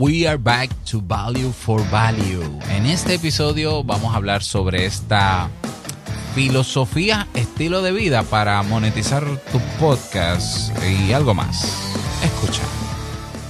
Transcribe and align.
We 0.00 0.26
are 0.26 0.38
back 0.38 0.70
to 0.90 1.02
Value 1.02 1.52
for 1.52 1.82
Value. 1.90 2.42
En 2.70 2.86
este 2.86 3.16
episodio 3.16 3.84
vamos 3.84 4.14
a 4.14 4.16
hablar 4.16 4.42
sobre 4.42 4.86
esta 4.86 5.50
filosofía, 6.34 7.28
estilo 7.34 7.82
de 7.82 7.92
vida 7.92 8.22
para 8.22 8.62
monetizar 8.62 9.22
tu 9.52 9.60
podcast 9.78 10.72
y 10.86 11.12
algo 11.12 11.34
más. 11.34 11.76
Escucha. 12.24 12.62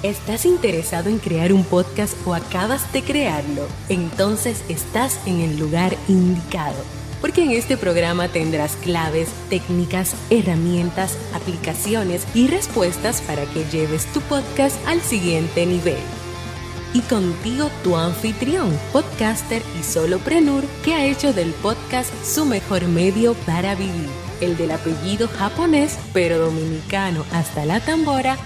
¿Estás 0.02 0.44
interesado 0.44 1.08
en 1.08 1.20
crear 1.20 1.52
un 1.52 1.62
podcast 1.62 2.16
o 2.26 2.34
acabas 2.34 2.92
de 2.92 3.02
crearlo? 3.04 3.68
Entonces 3.88 4.64
estás 4.68 5.24
en 5.28 5.42
el 5.42 5.56
lugar 5.56 5.96
indicado 6.08 6.82
porque 7.20 7.44
en 7.44 7.52
este 7.52 7.76
programa 7.76 8.26
tendrás 8.26 8.74
claves, 8.74 9.28
técnicas, 9.50 10.16
herramientas, 10.30 11.16
aplicaciones 11.32 12.26
y 12.34 12.48
respuestas 12.48 13.20
para 13.20 13.44
que 13.44 13.62
lleves 13.66 14.06
tu 14.06 14.20
podcast 14.22 14.76
al 14.88 15.00
siguiente 15.00 15.64
nivel. 15.64 16.00
Y 16.92 17.02
contigo 17.02 17.70
tu 17.84 17.96
anfitrión, 17.96 18.76
podcaster 18.92 19.62
y 19.78 19.84
soloprenur 19.84 20.64
que 20.84 20.94
ha 20.94 21.06
hecho 21.06 21.32
del 21.32 21.50
podcast 21.52 22.12
su 22.24 22.44
mejor 22.44 22.88
medio 22.88 23.34
para 23.46 23.76
vivir, 23.76 24.08
el 24.40 24.56
del 24.56 24.72
apellido 24.72 25.28
japonés 25.28 25.96
pero 26.12 26.38
dominicano 26.38 27.24
hasta 27.32 27.64
la 27.64 27.78
tambora, 27.78 28.36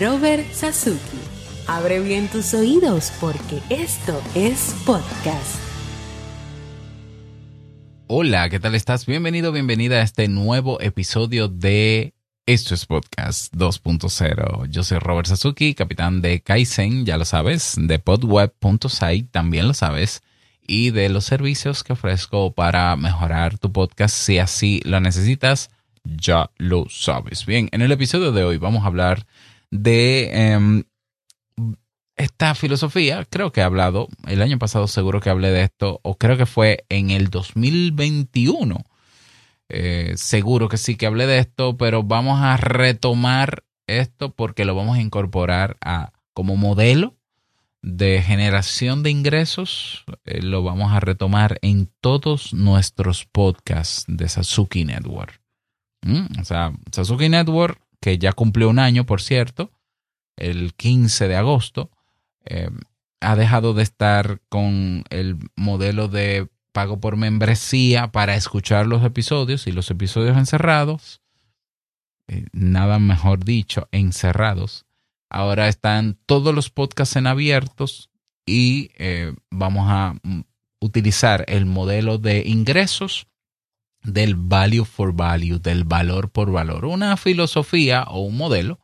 Robert 0.00 0.50
Sasuki. 0.52 1.18
Abre 1.66 2.00
bien 2.00 2.28
tus 2.28 2.54
oídos 2.54 3.12
porque 3.20 3.60
esto 3.68 4.20
es 4.34 4.74
podcast. 4.86 5.64
Hola, 8.06 8.48
¿qué 8.48 8.60
tal 8.60 8.74
estás? 8.74 9.04
Bienvenido, 9.04 9.52
bienvenida 9.52 9.96
a 9.96 10.02
este 10.02 10.28
nuevo 10.28 10.80
episodio 10.80 11.48
de 11.48 12.13
Esto 12.46 12.74
es 12.74 12.84
Podcast 12.84 13.54
2.0. 13.54 14.68
Yo 14.68 14.84
soy 14.84 14.98
Robert 14.98 15.26
Sasuki, 15.26 15.74
capitán 15.74 16.20
de 16.20 16.42
Kaizen, 16.42 17.06
ya 17.06 17.16
lo 17.16 17.24
sabes, 17.24 17.74
de 17.78 17.98
podweb.site, 17.98 19.28
también 19.30 19.66
lo 19.66 19.72
sabes, 19.72 20.22
y 20.60 20.90
de 20.90 21.08
los 21.08 21.24
servicios 21.24 21.82
que 21.82 21.94
ofrezco 21.94 22.52
para 22.52 22.94
mejorar 22.96 23.56
tu 23.56 23.72
podcast 23.72 24.14
si 24.14 24.38
así 24.38 24.82
lo 24.84 25.00
necesitas, 25.00 25.70
ya 26.04 26.50
lo 26.58 26.84
sabes. 26.90 27.46
Bien, 27.46 27.70
en 27.72 27.80
el 27.80 27.92
episodio 27.92 28.30
de 28.30 28.44
hoy 28.44 28.58
vamos 28.58 28.84
a 28.84 28.88
hablar 28.88 29.24
de 29.70 30.52
em, 30.52 30.84
esta 32.14 32.54
filosofía, 32.54 33.24
creo 33.24 33.52
que 33.52 33.62
he 33.62 33.64
hablado, 33.64 34.08
el 34.26 34.42
año 34.42 34.58
pasado 34.58 34.86
seguro 34.86 35.20
que 35.22 35.30
hablé 35.30 35.48
de 35.50 35.62
esto, 35.62 35.98
o 36.02 36.18
creo 36.18 36.36
que 36.36 36.44
fue 36.44 36.84
en 36.90 37.08
el 37.08 37.30
2021. 37.30 38.84
Eh, 39.68 40.12
seguro 40.16 40.68
que 40.68 40.76
sí 40.76 40.96
que 40.96 41.06
hablé 41.06 41.26
de 41.26 41.38
esto, 41.38 41.76
pero 41.76 42.02
vamos 42.02 42.40
a 42.40 42.56
retomar 42.56 43.64
esto 43.86 44.34
porque 44.34 44.64
lo 44.64 44.74
vamos 44.74 44.96
a 44.96 45.00
incorporar 45.00 45.76
a, 45.80 46.12
como 46.32 46.56
modelo 46.56 47.16
de 47.82 48.22
generación 48.22 49.02
de 49.02 49.10
ingresos. 49.10 50.04
Eh, 50.24 50.42
lo 50.42 50.62
vamos 50.62 50.92
a 50.92 51.00
retomar 51.00 51.58
en 51.62 51.90
todos 52.00 52.54
nuestros 52.54 53.26
podcasts 53.26 54.04
de 54.08 54.28
Sasuki 54.28 54.84
Network. 54.84 55.40
Mm, 56.02 56.40
o 56.40 56.44
sea, 56.44 56.72
Sasuki 56.92 57.28
Network, 57.28 57.80
que 58.00 58.18
ya 58.18 58.32
cumplió 58.32 58.68
un 58.68 58.78
año, 58.78 59.04
por 59.04 59.20
cierto, 59.20 59.70
el 60.36 60.74
15 60.74 61.28
de 61.28 61.36
agosto 61.36 61.90
eh, 62.44 62.70
ha 63.20 63.36
dejado 63.36 63.74
de 63.74 63.82
estar 63.82 64.40
con 64.48 65.04
el 65.10 65.38
modelo 65.56 66.08
de 66.08 66.48
pago 66.74 66.98
por 66.98 67.16
membresía 67.16 68.10
para 68.10 68.34
escuchar 68.34 68.88
los 68.88 69.04
episodios 69.04 69.68
y 69.68 69.72
los 69.72 69.92
episodios 69.92 70.36
encerrados, 70.36 71.22
eh, 72.26 72.46
nada 72.52 72.98
mejor 72.98 73.44
dicho, 73.44 73.88
encerrados. 73.92 74.84
Ahora 75.30 75.68
están 75.68 76.18
todos 76.26 76.52
los 76.52 76.70
podcasts 76.70 77.14
en 77.14 77.28
abiertos 77.28 78.10
y 78.44 78.90
eh, 78.98 79.34
vamos 79.52 79.86
a 79.88 80.14
mm, 80.24 80.40
utilizar 80.80 81.44
el 81.46 81.64
modelo 81.64 82.18
de 82.18 82.42
ingresos 82.44 83.28
del 84.02 84.34
value 84.34 84.84
for 84.84 85.14
value, 85.14 85.60
del 85.60 85.84
valor 85.84 86.32
por 86.32 86.50
valor. 86.50 86.86
Una 86.86 87.16
filosofía 87.16 88.02
o 88.08 88.20
un 88.22 88.36
modelo 88.36 88.80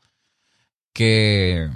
que 0.95 1.69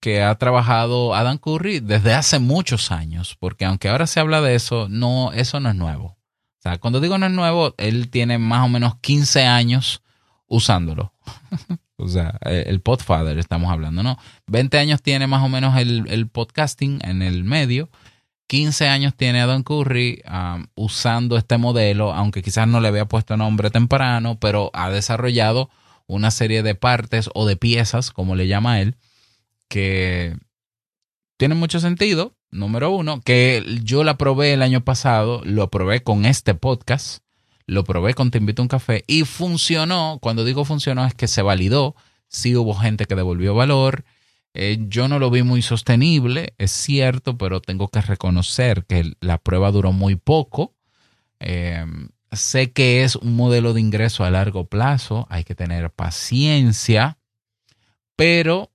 que 0.00 0.22
ha 0.22 0.34
trabajado 0.36 1.14
Adam 1.14 1.38
Curry 1.38 1.80
desde 1.80 2.14
hace 2.14 2.38
muchos 2.38 2.92
años, 2.92 3.36
porque 3.38 3.64
aunque 3.64 3.88
ahora 3.88 4.06
se 4.06 4.20
habla 4.20 4.40
de 4.40 4.54
eso, 4.54 4.88
no, 4.88 5.32
eso 5.32 5.60
no 5.60 5.70
es 5.70 5.74
nuevo. 5.74 6.18
O 6.58 6.60
sea, 6.60 6.78
cuando 6.78 7.00
digo 7.00 7.18
no 7.18 7.26
es 7.26 7.32
nuevo, 7.32 7.74
él 7.78 8.10
tiene 8.10 8.38
más 8.38 8.64
o 8.64 8.68
menos 8.68 8.96
15 9.00 9.44
años 9.46 10.02
usándolo. 10.46 11.12
o 11.96 12.08
sea, 12.08 12.38
el 12.42 12.80
Podfather 12.80 13.38
estamos 13.38 13.70
hablando, 13.70 14.02
¿no? 14.02 14.18
20 14.46 14.78
años 14.78 15.02
tiene 15.02 15.26
más 15.26 15.42
o 15.44 15.48
menos 15.48 15.76
el, 15.76 16.28
podcasting 16.28 17.00
en 17.02 17.22
el 17.22 17.44
medio. 17.44 17.90
15 18.48 18.88
años 18.88 19.14
tiene 19.14 19.40
Adam 19.40 19.62
Curry 19.62 20.22
um, 20.26 20.66
usando 20.74 21.36
este 21.36 21.58
modelo, 21.58 22.14
aunque 22.14 22.42
quizás 22.42 22.66
no 22.66 22.80
le 22.80 22.88
había 22.88 23.06
puesto 23.06 23.36
nombre 23.36 23.70
temprano, 23.70 24.38
pero 24.40 24.70
ha 24.72 24.90
desarrollado 24.90 25.68
una 26.06 26.30
serie 26.30 26.62
de 26.62 26.74
partes 26.74 27.28
o 27.34 27.46
de 27.46 27.56
piezas, 27.56 28.10
como 28.10 28.34
le 28.34 28.48
llama 28.48 28.80
él, 28.80 28.96
que 29.68 30.36
tiene 31.36 31.54
mucho 31.54 31.80
sentido. 31.80 32.34
Número 32.50 32.90
uno, 32.90 33.20
que 33.20 33.62
yo 33.84 34.04
la 34.04 34.16
probé 34.16 34.54
el 34.54 34.62
año 34.62 34.82
pasado, 34.82 35.42
lo 35.44 35.70
probé 35.70 36.02
con 36.02 36.24
este 36.24 36.54
podcast, 36.54 37.22
lo 37.66 37.84
probé 37.84 38.14
con 38.14 38.30
Te 38.30 38.38
Invito 38.38 38.62
a 38.62 38.64
un 38.64 38.68
Café 38.68 39.04
y 39.06 39.24
funcionó. 39.24 40.18
Cuando 40.22 40.44
digo 40.44 40.64
funcionó 40.64 41.04
es 41.04 41.14
que 41.14 41.28
se 41.28 41.42
validó. 41.42 41.94
Sí 42.28 42.56
hubo 42.56 42.74
gente 42.74 43.04
que 43.04 43.14
devolvió 43.14 43.54
valor. 43.54 44.04
Eh, 44.54 44.78
yo 44.88 45.08
no 45.08 45.18
lo 45.18 45.30
vi 45.30 45.42
muy 45.42 45.60
sostenible, 45.60 46.54
es 46.56 46.70
cierto, 46.70 47.36
pero 47.36 47.60
tengo 47.60 47.88
que 47.88 48.00
reconocer 48.00 48.86
que 48.86 49.12
la 49.20 49.38
prueba 49.38 49.70
duró 49.70 49.92
muy 49.92 50.16
poco. 50.16 50.74
Eh, 51.38 51.84
sé 52.32 52.72
que 52.72 53.04
es 53.04 53.16
un 53.16 53.36
modelo 53.36 53.74
de 53.74 53.80
ingreso 53.80 54.24
a 54.24 54.30
largo 54.30 54.66
plazo, 54.66 55.26
hay 55.30 55.44
que 55.44 55.54
tener 55.54 55.90
paciencia, 55.90 57.18
pero 58.16 58.70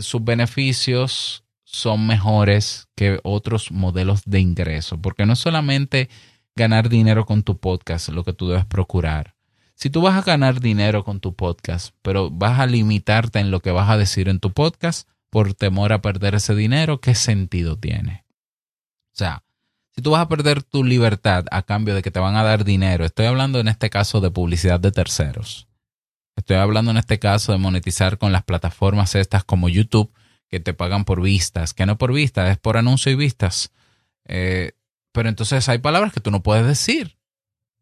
sus 0.00 0.24
beneficios 0.24 1.44
son 1.64 2.06
mejores 2.06 2.88
que 2.94 3.20
otros 3.22 3.70
modelos 3.72 4.22
de 4.24 4.40
ingreso, 4.40 5.00
porque 5.00 5.26
no 5.26 5.34
es 5.34 5.38
solamente 5.38 6.08
ganar 6.54 6.88
dinero 6.88 7.26
con 7.26 7.42
tu 7.42 7.58
podcast 7.58 8.08
lo 8.08 8.24
que 8.24 8.32
tú 8.32 8.48
debes 8.48 8.64
procurar. 8.64 9.34
Si 9.74 9.90
tú 9.90 10.00
vas 10.00 10.16
a 10.16 10.22
ganar 10.22 10.60
dinero 10.60 11.04
con 11.04 11.20
tu 11.20 11.34
podcast, 11.34 11.94
pero 12.00 12.30
vas 12.30 12.58
a 12.58 12.66
limitarte 12.66 13.40
en 13.40 13.50
lo 13.50 13.60
que 13.60 13.72
vas 13.72 13.90
a 13.90 13.98
decir 13.98 14.28
en 14.28 14.40
tu 14.40 14.52
podcast 14.52 15.08
por 15.28 15.52
temor 15.52 15.92
a 15.92 16.00
perder 16.00 16.34
ese 16.34 16.54
dinero, 16.54 17.00
¿qué 17.00 17.14
sentido 17.14 17.78
tiene? 17.78 18.24
O 19.12 19.18
sea, 19.18 19.44
si 19.90 20.00
tú 20.00 20.12
vas 20.12 20.22
a 20.22 20.28
perder 20.28 20.62
tu 20.62 20.82
libertad 20.82 21.44
a 21.50 21.62
cambio 21.62 21.94
de 21.94 22.02
que 22.02 22.10
te 22.10 22.20
van 22.20 22.36
a 22.36 22.42
dar 22.42 22.64
dinero, 22.64 23.04
estoy 23.04 23.26
hablando 23.26 23.60
en 23.60 23.68
este 23.68 23.90
caso 23.90 24.20
de 24.20 24.30
publicidad 24.30 24.80
de 24.80 24.92
terceros. 24.92 25.65
Estoy 26.36 26.56
hablando 26.56 26.90
en 26.90 26.98
este 26.98 27.18
caso 27.18 27.52
de 27.52 27.58
monetizar 27.58 28.18
con 28.18 28.30
las 28.30 28.44
plataformas 28.44 29.14
estas 29.14 29.42
como 29.42 29.68
YouTube, 29.68 30.12
que 30.48 30.60
te 30.60 30.74
pagan 30.74 31.04
por 31.04 31.22
vistas, 31.22 31.74
que 31.74 31.86
no 31.86 31.98
por 31.98 32.12
vistas, 32.12 32.50
es 32.50 32.58
por 32.58 32.76
anuncio 32.76 33.10
y 33.10 33.16
vistas. 33.16 33.72
Eh, 34.26 34.72
pero 35.12 35.28
entonces 35.30 35.68
hay 35.68 35.78
palabras 35.78 36.12
que 36.12 36.20
tú 36.20 36.30
no 36.30 36.42
puedes 36.42 36.66
decir. 36.66 37.16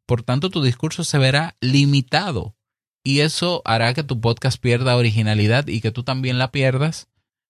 Por 0.07 0.23
tanto, 0.23 0.51
tu 0.51 0.63
discurso 0.63 1.03
se 1.05 1.19
verá 1.19 1.57
limitado. 1.61 2.57
Y 3.03 3.21
eso 3.21 3.61
hará 3.65 3.93
que 3.93 4.05
tu 4.05 4.21
podcast 4.21 4.59
pierda 4.59 4.97
originalidad 4.97 5.67
y 5.67 5.81
que 5.81 5.91
tú 5.91 6.05
también 6.05 6.39
la 6.39 6.53
pierdas. 6.53 7.09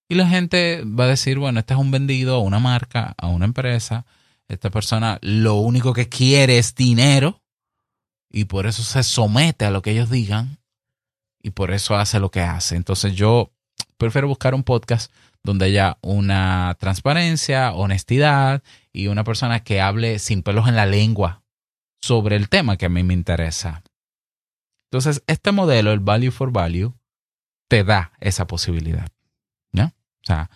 Y 0.08 0.16
la 0.16 0.26
gente 0.26 0.82
va 0.84 1.04
a 1.04 1.08
decir, 1.08 1.38
bueno, 1.38 1.60
este 1.60 1.74
es 1.74 1.80
un 1.80 1.90
vendido 1.90 2.36
a 2.36 2.40
una 2.40 2.58
marca, 2.58 3.14
a 3.18 3.28
una 3.28 3.44
empresa. 3.44 4.06
Esta 4.48 4.70
persona 4.70 5.18
lo 5.22 5.54
único 5.54 5.92
que 5.92 6.08
quiere 6.08 6.58
es 6.58 6.74
dinero 6.74 7.42
y 8.30 8.46
por 8.46 8.66
eso 8.66 8.82
se 8.82 9.02
somete 9.02 9.64
a 9.64 9.70
lo 9.70 9.80
que 9.80 9.92
ellos 9.92 10.10
digan 10.10 10.58
y 11.44 11.50
por 11.50 11.70
eso 11.70 11.94
hace 11.94 12.18
lo 12.18 12.30
que 12.30 12.40
hace. 12.40 12.74
Entonces 12.74 13.14
yo 13.14 13.52
prefiero 13.98 14.26
buscar 14.26 14.54
un 14.54 14.64
podcast 14.64 15.12
donde 15.44 15.66
haya 15.66 15.98
una 16.00 16.74
transparencia, 16.80 17.72
honestidad 17.72 18.62
y 18.94 19.08
una 19.08 19.24
persona 19.24 19.60
que 19.60 19.82
hable 19.82 20.18
sin 20.18 20.42
pelos 20.42 20.66
en 20.68 20.74
la 20.74 20.86
lengua 20.86 21.42
sobre 22.00 22.36
el 22.36 22.48
tema 22.48 22.78
que 22.78 22.86
a 22.86 22.88
mí 22.88 23.02
me 23.02 23.12
interesa. 23.12 23.82
Entonces, 24.90 25.22
este 25.26 25.52
modelo, 25.52 25.92
el 25.92 26.00
value 26.00 26.30
for 26.30 26.50
value, 26.50 26.94
te 27.68 27.84
da 27.84 28.12
esa 28.20 28.46
posibilidad. 28.46 29.08
¿no? 29.72 29.84
O 29.84 30.26
sea, 30.26 30.50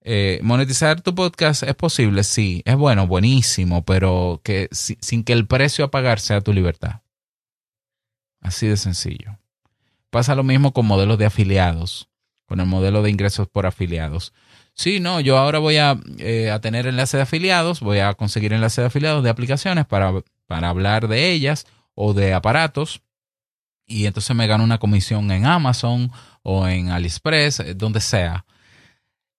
eh, 0.00 0.40
monetizar 0.42 1.02
tu 1.02 1.14
podcast 1.14 1.62
es 1.62 1.74
posible, 1.74 2.24
sí, 2.24 2.62
es 2.64 2.76
bueno, 2.76 3.06
buenísimo, 3.06 3.84
pero 3.84 4.40
que 4.42 4.68
sin 4.70 5.24
que 5.24 5.34
el 5.34 5.46
precio 5.46 5.84
a 5.84 5.90
pagar 5.90 6.20
sea 6.20 6.40
tu 6.40 6.54
libertad. 6.54 7.02
Así 8.40 8.66
de 8.66 8.78
sencillo. 8.78 9.38
Pasa 10.10 10.34
lo 10.34 10.42
mismo 10.42 10.72
con 10.72 10.86
modelos 10.86 11.18
de 11.18 11.26
afiliados, 11.26 12.08
con 12.46 12.60
el 12.60 12.66
modelo 12.66 13.02
de 13.02 13.10
ingresos 13.10 13.48
por 13.48 13.66
afiliados. 13.66 14.32
Sí, 14.74 15.00
no, 15.00 15.20
yo 15.20 15.38
ahora 15.38 15.58
voy 15.58 15.78
a, 15.78 15.98
eh, 16.18 16.50
a 16.50 16.60
tener 16.60 16.86
enlace 16.86 17.16
de 17.16 17.22
afiliados, 17.22 17.80
voy 17.80 17.98
a 17.98 18.14
conseguir 18.14 18.52
enlace 18.52 18.82
de 18.82 18.88
afiliados 18.88 19.24
de 19.24 19.30
aplicaciones 19.30 19.86
para, 19.86 20.12
para 20.46 20.68
hablar 20.68 21.08
de 21.08 21.32
ellas 21.32 21.66
o 21.94 22.12
de 22.12 22.34
aparatos 22.34 23.02
y 23.86 24.06
entonces 24.06 24.34
me 24.34 24.46
gano 24.46 24.64
una 24.64 24.78
comisión 24.78 25.30
en 25.30 25.46
Amazon 25.46 26.10
o 26.42 26.66
en 26.66 26.90
AliExpress, 26.90 27.60
eh, 27.60 27.74
donde 27.74 28.00
sea. 28.00 28.44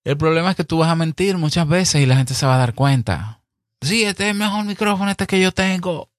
El 0.04 0.16
problema 0.16 0.50
es 0.50 0.56
que 0.56 0.64
tú 0.64 0.78
vas 0.78 0.88
a 0.88 0.96
mentir 0.96 1.36
muchas 1.36 1.68
veces 1.68 2.00
y 2.02 2.06
la 2.06 2.16
gente 2.16 2.34
se 2.34 2.46
va 2.46 2.54
a 2.54 2.58
dar 2.58 2.74
cuenta. 2.74 3.42
Sí, 3.82 4.02
este 4.02 4.24
es 4.24 4.30
el 4.30 4.38
mejor 4.38 4.64
micrófono 4.64 5.10
este 5.10 5.26
que 5.26 5.40
yo 5.40 5.52
tengo. 5.52 6.10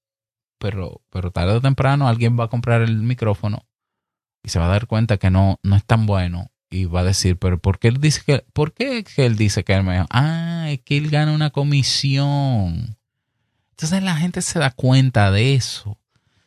Pero, 0.58 1.00
pero 1.10 1.30
tarde 1.32 1.54
o 1.54 1.60
temprano 1.60 2.06
alguien 2.06 2.38
va 2.38 2.44
a 2.44 2.48
comprar 2.48 2.82
el 2.82 2.96
micrófono 2.98 3.66
y 4.42 4.48
se 4.48 4.58
va 4.58 4.66
a 4.66 4.70
dar 4.70 4.86
cuenta 4.86 5.18
que 5.18 5.30
no, 5.30 5.58
no 5.62 5.76
es 5.76 5.84
tan 5.84 6.06
bueno 6.06 6.50
y 6.70 6.84
va 6.84 7.00
a 7.00 7.04
decir, 7.04 7.36
pero 7.36 7.58
¿por 7.58 7.78
qué 7.78 7.88
él 7.88 8.00
dice 8.00 8.22
que, 8.24 8.44
¿por 8.52 8.72
qué 8.72 9.04
él 9.16 9.36
dice 9.36 9.64
que 9.64 9.76
es 9.76 9.84
mejor? 9.84 10.06
Ah, 10.10 10.66
es 10.70 10.80
que 10.80 10.96
él 10.96 11.10
gana 11.10 11.32
una 11.32 11.50
comisión. 11.50 12.96
Entonces 13.70 14.02
la 14.02 14.16
gente 14.16 14.40
se 14.40 14.58
da 14.58 14.70
cuenta 14.70 15.30
de 15.32 15.54
eso. 15.54 15.98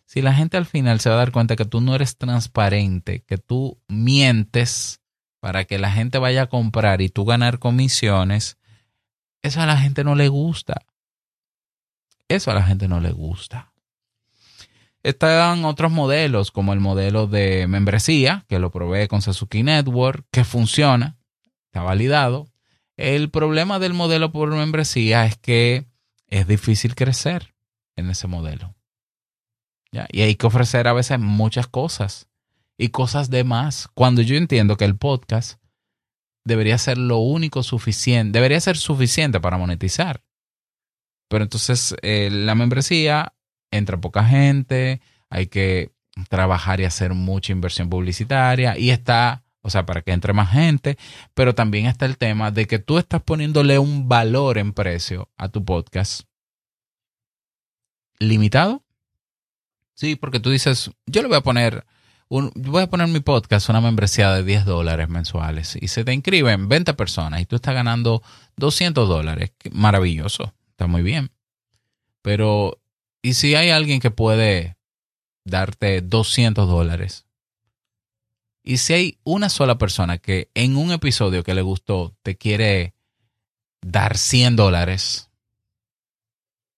Si 0.06 0.22
la 0.22 0.34
gente 0.34 0.58
al 0.58 0.66
final 0.66 1.00
se 1.00 1.10
va 1.10 1.16
a 1.16 1.20
dar 1.20 1.32
cuenta 1.32 1.56
que 1.56 1.66
tú 1.66 1.82
no 1.82 1.94
eres 1.96 2.18
transparente, 2.18 3.24
que 3.28 3.38
tú 3.38 3.80
mientes 3.88 5.02
para 5.40 5.66
que 5.66 5.78
la 5.78 5.92
gente 5.92 6.20
vaya 6.20 6.44
a 6.44 6.48
comprar 6.48 7.02
y 7.02 7.10
tú 7.10 7.26
ganar 7.26 7.60
comisiones, 7.60 8.58
eso 9.42 9.62
a 9.62 9.66
la 9.66 9.78
gente 9.78 10.06
no 10.06 10.16
le 10.16 10.30
gusta. 10.30 10.86
Eso 12.30 12.52
a 12.52 12.54
la 12.54 12.64
gente 12.64 12.88
no 12.88 13.02
le 13.02 13.12
gusta. 13.12 13.73
Están 15.04 15.66
otros 15.66 15.92
modelos, 15.92 16.52
como 16.52 16.72
el 16.72 16.80
modelo 16.80 17.28
de 17.28 17.68
membresía, 17.68 18.46
que 18.48 18.60
lo 18.60 18.72
provee 18.72 19.10
con 19.10 19.22
Sasuke 19.22 19.62
Network, 19.62 20.26
que 20.32 20.46
funciona, 20.46 21.18
está 21.66 21.82
validado. 21.84 22.48
El 22.96 23.30
problema 23.30 23.80
del 23.80 23.94
modelo 23.94 24.32
por 24.32 24.50
membresía 24.50 25.26
es 25.26 25.38
que 25.38 25.88
es 26.28 26.48
difícil 26.48 26.96
crecer 26.96 27.54
en 27.98 28.10
ese 28.10 28.28
modelo. 28.28 28.76
Y 30.12 30.22
hay 30.22 30.36
que 30.36 30.48
ofrecer 30.48 30.88
a 30.88 30.94
veces 30.94 31.20
muchas 31.20 31.68
cosas 31.68 32.28
y 32.78 32.90
cosas 32.90 33.30
de 33.30 33.44
más. 33.44 33.90
Cuando 33.94 34.22
yo 34.22 34.36
entiendo 34.36 34.78
que 34.78 34.86
el 34.86 34.98
podcast 34.98 35.60
debería 36.46 36.78
ser 36.78 36.98
lo 36.98 37.18
único 37.18 37.62
suficiente, 37.62 38.38
debería 38.38 38.60
ser 38.60 38.78
suficiente 38.78 39.40
para 39.40 39.58
monetizar. 39.58 40.24
Pero 41.30 41.44
entonces 41.44 41.96
eh, 42.02 42.30
la 42.32 42.56
membresía 42.56 43.34
entra 43.78 44.00
poca 44.00 44.24
gente, 44.24 45.02
hay 45.30 45.48
que 45.48 45.92
trabajar 46.30 46.80
y 46.80 46.86
hacer 46.86 47.14
mucha 47.14 47.52
inversión 47.52 47.90
publicitaria 47.90 48.78
y 48.78 48.92
está, 48.92 49.44
o 49.62 49.70
sea, 49.70 49.86
para 49.86 50.02
que 50.02 50.12
entre 50.12 50.34
más 50.34 50.52
gente, 50.52 50.98
pero 51.34 51.56
también 51.56 51.88
está 51.88 52.06
el 52.06 52.18
tema 52.18 52.52
de 52.52 52.68
que 52.68 52.80
tú 52.80 52.98
estás 52.98 53.22
poniéndole 53.22 53.80
un 53.80 54.08
valor 54.08 54.58
en 54.58 54.74
precio 54.74 55.30
a 55.38 55.50
tu 55.50 55.66
podcast 55.66 56.24
limitado. 58.20 58.84
Sí, 59.96 60.16
porque 60.16 60.40
tú 60.40 60.50
dices, 60.50 60.92
yo 61.06 61.22
le 61.22 61.28
voy 61.28 61.38
a 61.38 61.42
poner, 61.42 61.86
un, 62.28 62.52
voy 62.56 62.84
a 62.84 62.90
poner 62.90 63.08
mi 63.08 63.20
podcast 63.20 63.70
una 63.70 63.82
membresía 63.82 64.32
de 64.32 64.44
10 64.44 64.66
dólares 64.66 65.08
mensuales 65.10 65.78
y 65.80 65.88
se 65.88 66.04
te 66.04 66.14
inscriben 66.14 66.68
20 66.68 66.94
personas 66.96 67.42
y 67.42 67.46
tú 67.46 67.58
estás 67.58 67.76
ganando 67.76 68.24
200 68.58 69.08
dólares. 69.08 69.52
Maravilloso, 69.72 70.54
está 70.72 70.88
muy 70.88 71.04
bien. 71.04 71.32
Pero, 72.22 72.80
¿y 73.24 73.34
si 73.34 73.56
hay 73.56 73.72
alguien 73.72 74.00
que 74.00 74.12
puede 74.12 74.78
darte 75.46 76.02
200 76.02 76.68
dólares? 76.68 77.26
Y 78.64 78.78
si 78.78 78.94
hay 78.94 79.20
una 79.24 79.50
sola 79.50 79.78
persona 79.78 80.20
que 80.20 80.52
en 80.54 80.78
un 80.78 80.92
episodio 80.92 81.44
que 81.44 81.56
le 81.56 81.62
gustó 81.62 82.16
te 82.22 82.38
quiere 82.38 82.94
dar 83.82 84.18
100 84.18 84.56
dólares, 84.56 85.30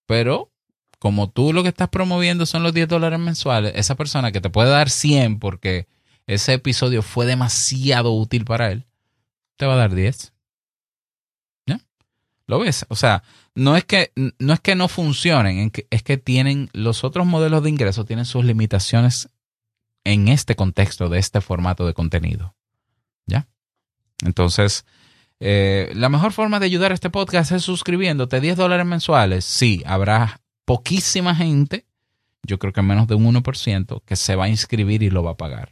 pero 0.05 0.51
como 0.99 1.29
tú 1.29 1.53
lo 1.53 1.61
que 1.61 1.69
estás 1.69 1.89
promoviendo 1.89 2.45
son 2.45 2.63
los 2.63 2.73
10 2.73 2.87
dólares 2.87 3.19
mensuales, 3.19 3.73
esa 3.75 3.95
persona 3.95 4.31
que 4.31 4.41
te 4.41 4.49
puede 4.49 4.69
dar 4.69 4.89
100 4.89 5.39
porque 5.39 5.87
ese 6.27 6.53
episodio 6.53 7.01
fue 7.01 7.25
demasiado 7.25 8.13
útil 8.13 8.45
para 8.45 8.71
él, 8.71 8.85
te 9.57 9.65
va 9.65 9.73
a 9.73 9.77
dar 9.77 9.93
10. 9.93 10.33
¿Ya? 11.67 11.79
¿Lo 12.47 12.59
ves? 12.59 12.85
O 12.89 12.95
sea, 12.95 13.23
no 13.55 13.77
es 13.77 13.85
que 13.85 14.11
no, 14.15 14.53
es 14.53 14.59
que 14.59 14.75
no 14.75 14.87
funcionen, 14.87 15.71
es 15.89 16.03
que 16.03 16.17
tienen 16.17 16.69
los 16.73 17.03
otros 17.03 17.25
modelos 17.25 17.63
de 17.63 17.69
ingreso 17.69 18.05
tienen 18.05 18.25
sus 18.25 18.43
limitaciones 18.43 19.29
en 20.03 20.27
este 20.27 20.55
contexto 20.55 21.09
de 21.09 21.19
este 21.19 21.41
formato 21.41 21.87
de 21.87 21.93
contenido. 21.93 22.55
¿Ya? 23.25 23.47
Entonces, 24.23 24.85
eh, 25.39 25.91
la 25.95 26.09
mejor 26.09 26.31
forma 26.31 26.59
de 26.59 26.65
ayudar 26.65 26.91
a 26.91 26.93
este 26.93 27.09
podcast 27.09 27.51
es 27.53 27.63
suscribiéndote 27.63 28.39
10 28.39 28.57
dólares 28.57 28.85
mensuales. 28.85 29.45
Sí, 29.45 29.81
habrá 29.85 30.41
poquísima 30.65 31.33
gente, 31.33 31.85
yo 32.43 32.59
creo 32.59 32.73
que 32.73 32.81
menos 32.81 33.07
de 33.07 33.15
un 33.15 33.25
1%, 33.25 34.03
que 34.05 34.15
se 34.15 34.35
va 34.35 34.45
a 34.45 34.49
inscribir 34.49 35.01
y 35.01 35.09
lo 35.09 35.23
va 35.23 35.31
a 35.31 35.37
pagar. 35.37 35.71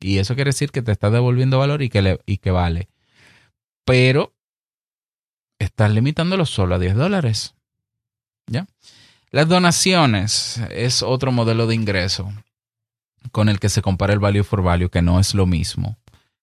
Y 0.00 0.18
eso 0.18 0.34
quiere 0.34 0.50
decir 0.50 0.70
que 0.70 0.82
te 0.82 0.92
está 0.92 1.10
devolviendo 1.10 1.58
valor 1.58 1.82
y 1.82 1.88
que, 1.88 2.02
le, 2.02 2.20
y 2.26 2.38
que 2.38 2.50
vale. 2.50 2.88
Pero 3.84 4.34
estás 5.64 5.90
limitándolo 5.90 6.46
solo 6.46 6.74
a 6.74 6.78
10 6.78 6.94
dólares. 6.94 7.54
¿Ya? 8.46 8.66
Las 9.30 9.48
donaciones 9.48 10.60
es 10.70 11.02
otro 11.02 11.32
modelo 11.32 11.66
de 11.66 11.74
ingreso 11.74 12.32
con 13.30 13.48
el 13.48 13.60
que 13.60 13.68
se 13.68 13.82
compara 13.82 14.12
el 14.12 14.18
value 14.18 14.44
for 14.44 14.62
value, 14.62 14.90
que 14.90 15.02
no 15.02 15.20
es 15.20 15.34
lo 15.34 15.46
mismo. 15.46 15.96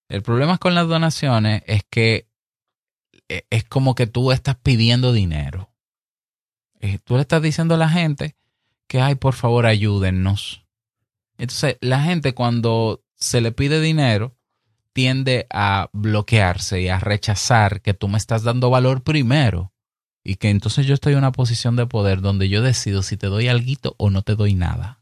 El 0.07 0.23
problema 0.23 0.57
con 0.57 0.73
las 0.73 0.87
donaciones 0.87 1.61
es 1.67 1.83
que 1.89 2.27
e, 3.27 3.45
es 3.49 3.63
como 3.65 3.93
que 3.93 4.07
tú 4.07 4.31
estás 4.31 4.55
pidiendo 4.55 5.13
dinero. 5.13 5.69
Eh, 6.79 6.97
tú 7.03 7.15
le 7.15 7.21
estás 7.21 7.41
diciendo 7.41 7.75
a 7.75 7.77
la 7.77 7.89
gente 7.89 8.35
que, 8.87 9.01
ay, 9.01 9.15
por 9.15 9.35
favor, 9.35 9.65
ayúdennos. 9.65 10.65
Entonces, 11.37 11.77
la 11.81 12.01
gente 12.01 12.33
cuando 12.33 13.03
se 13.15 13.41
le 13.41 13.51
pide 13.51 13.81
dinero, 13.81 14.35
tiende 14.99 15.47
a 15.49 15.89
bloquearse 15.93 16.81
y 16.81 16.89
a 16.89 16.99
rechazar 16.99 17.79
que 17.79 17.93
tú 17.93 18.09
me 18.09 18.17
estás 18.17 18.43
dando 18.43 18.69
valor 18.69 19.01
primero 19.01 19.71
y 20.25 20.35
que 20.35 20.49
entonces 20.49 20.87
yo 20.87 20.93
estoy 20.93 21.13
en 21.13 21.19
una 21.19 21.31
posición 21.31 21.77
de 21.77 21.85
poder 21.85 22.19
donde 22.19 22.49
yo 22.49 22.61
decido 22.61 23.01
si 23.01 23.15
te 23.15 23.27
doy 23.27 23.47
algo 23.47 23.95
o 23.95 24.09
no 24.09 24.23
te 24.23 24.35
doy 24.35 24.55
nada. 24.55 24.99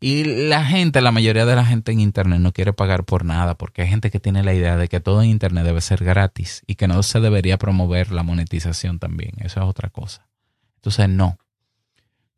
Y 0.00 0.24
la 0.48 0.64
gente, 0.64 1.02
la 1.02 1.12
mayoría 1.12 1.44
de 1.44 1.54
la 1.54 1.66
gente 1.66 1.92
en 1.92 2.00
Internet 2.00 2.40
no 2.40 2.52
quiere 2.54 2.72
pagar 2.72 3.04
por 3.04 3.26
nada 3.26 3.58
porque 3.58 3.82
hay 3.82 3.88
gente 3.88 4.10
que 4.10 4.20
tiene 4.20 4.42
la 4.42 4.54
idea 4.54 4.78
de 4.78 4.88
que 4.88 5.00
todo 5.00 5.22
en 5.22 5.28
Internet 5.28 5.64
debe 5.64 5.82
ser 5.82 6.02
gratis 6.02 6.62
y 6.66 6.76
que 6.76 6.88
no 6.88 7.02
se 7.02 7.20
debería 7.20 7.58
promover 7.58 8.10
la 8.10 8.22
monetización 8.22 8.98
también. 8.98 9.32
Eso 9.40 9.60
es 9.60 9.66
otra 9.66 9.90
cosa. 9.90 10.30
Entonces, 10.76 11.10
no. 11.10 11.36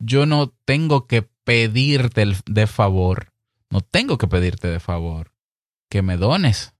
Yo 0.00 0.26
no 0.26 0.52
tengo 0.64 1.06
que 1.06 1.22
pedirte 1.44 2.26
de 2.44 2.66
favor, 2.66 3.32
no 3.70 3.82
tengo 3.82 4.18
que 4.18 4.26
pedirte 4.26 4.66
de 4.66 4.80
favor 4.80 5.33
que 5.94 6.02
me 6.02 6.16
dones. 6.16 6.74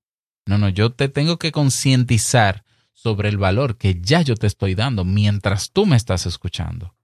No, 0.45 0.59
no, 0.59 0.69
yo 0.69 0.91
te 0.91 1.09
tengo 1.09 1.39
que 1.39 1.53
concientizar 1.53 2.65
sobre 2.95 3.29
el 3.29 3.39
valor 3.39 3.79
que 3.79 4.01
ya 4.01 4.23
yo 4.23 4.35
te 4.35 4.49
estoy 4.49 4.75
dando 4.75 5.05
mientras 5.05 5.71
tú 5.71 5.87
me 5.87 5.95
estás 5.95 6.27
escuchando. 6.27 6.97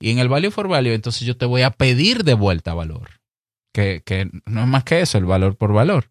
Y 0.00 0.12
en 0.12 0.18
el 0.18 0.30
value 0.30 0.50
for 0.50 0.66
value, 0.66 0.94
entonces 0.94 1.26
yo 1.26 1.36
te 1.36 1.44
voy 1.44 1.60
a 1.60 1.72
pedir 1.72 2.24
de 2.24 2.32
vuelta 2.32 2.72
valor. 2.72 3.20
Que, 3.74 4.02
que 4.02 4.30
no 4.46 4.62
es 4.62 4.66
más 4.66 4.84
que 4.84 5.02
eso, 5.02 5.18
el 5.18 5.26
valor 5.26 5.58
por 5.58 5.74
valor. 5.74 6.10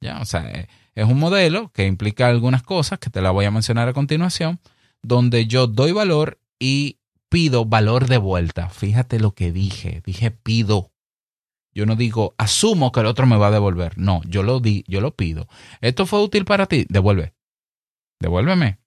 Ya, 0.00 0.20
o 0.20 0.24
sea, 0.24 0.48
eh, 0.48 0.68
es 0.94 1.06
un 1.06 1.18
modelo 1.18 1.72
que 1.72 1.86
implica 1.86 2.28
algunas 2.28 2.62
cosas 2.62 3.00
que 3.00 3.10
te 3.10 3.22
la 3.22 3.32
voy 3.32 3.46
a 3.46 3.50
mencionar 3.50 3.88
a 3.88 3.92
continuación, 3.92 4.60
donde 5.02 5.48
yo 5.48 5.66
doy 5.66 5.90
valor 5.90 6.38
y 6.60 7.00
pido 7.28 7.64
valor 7.64 8.06
de 8.06 8.18
vuelta. 8.18 8.68
Fíjate 8.68 9.18
lo 9.18 9.32
que 9.34 9.50
dije. 9.50 10.00
Dije 10.06 10.30
pido. 10.30 10.92
Yo 11.72 11.86
no 11.86 11.96
digo 11.96 12.34
asumo 12.38 12.92
que 12.92 13.00
el 13.00 13.06
otro 13.06 13.26
me 13.26 13.36
va 13.36 13.48
a 13.48 13.52
devolver. 13.52 13.96
No, 13.96 14.22
yo 14.26 14.42
lo 14.42 14.60
di, 14.60 14.84
yo 14.88 15.00
lo 15.00 15.14
pido. 15.14 15.48
Esto 15.80 16.06
fue 16.06 16.22
útil 16.22 16.44
para 16.44 16.66
ti, 16.66 16.86
devuelve. 16.88 17.34
Devuélveme. 18.18 18.78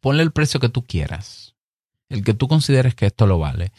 Ponle 0.00 0.22
el 0.22 0.32
precio 0.32 0.60
que 0.60 0.68
tú 0.68 0.84
quieras. 0.84 1.54
El 2.08 2.24
que 2.24 2.34
tú 2.34 2.48
consideres 2.48 2.94
que 2.94 3.06
esto 3.06 3.26
lo 3.26 3.38
vale. 3.38 3.72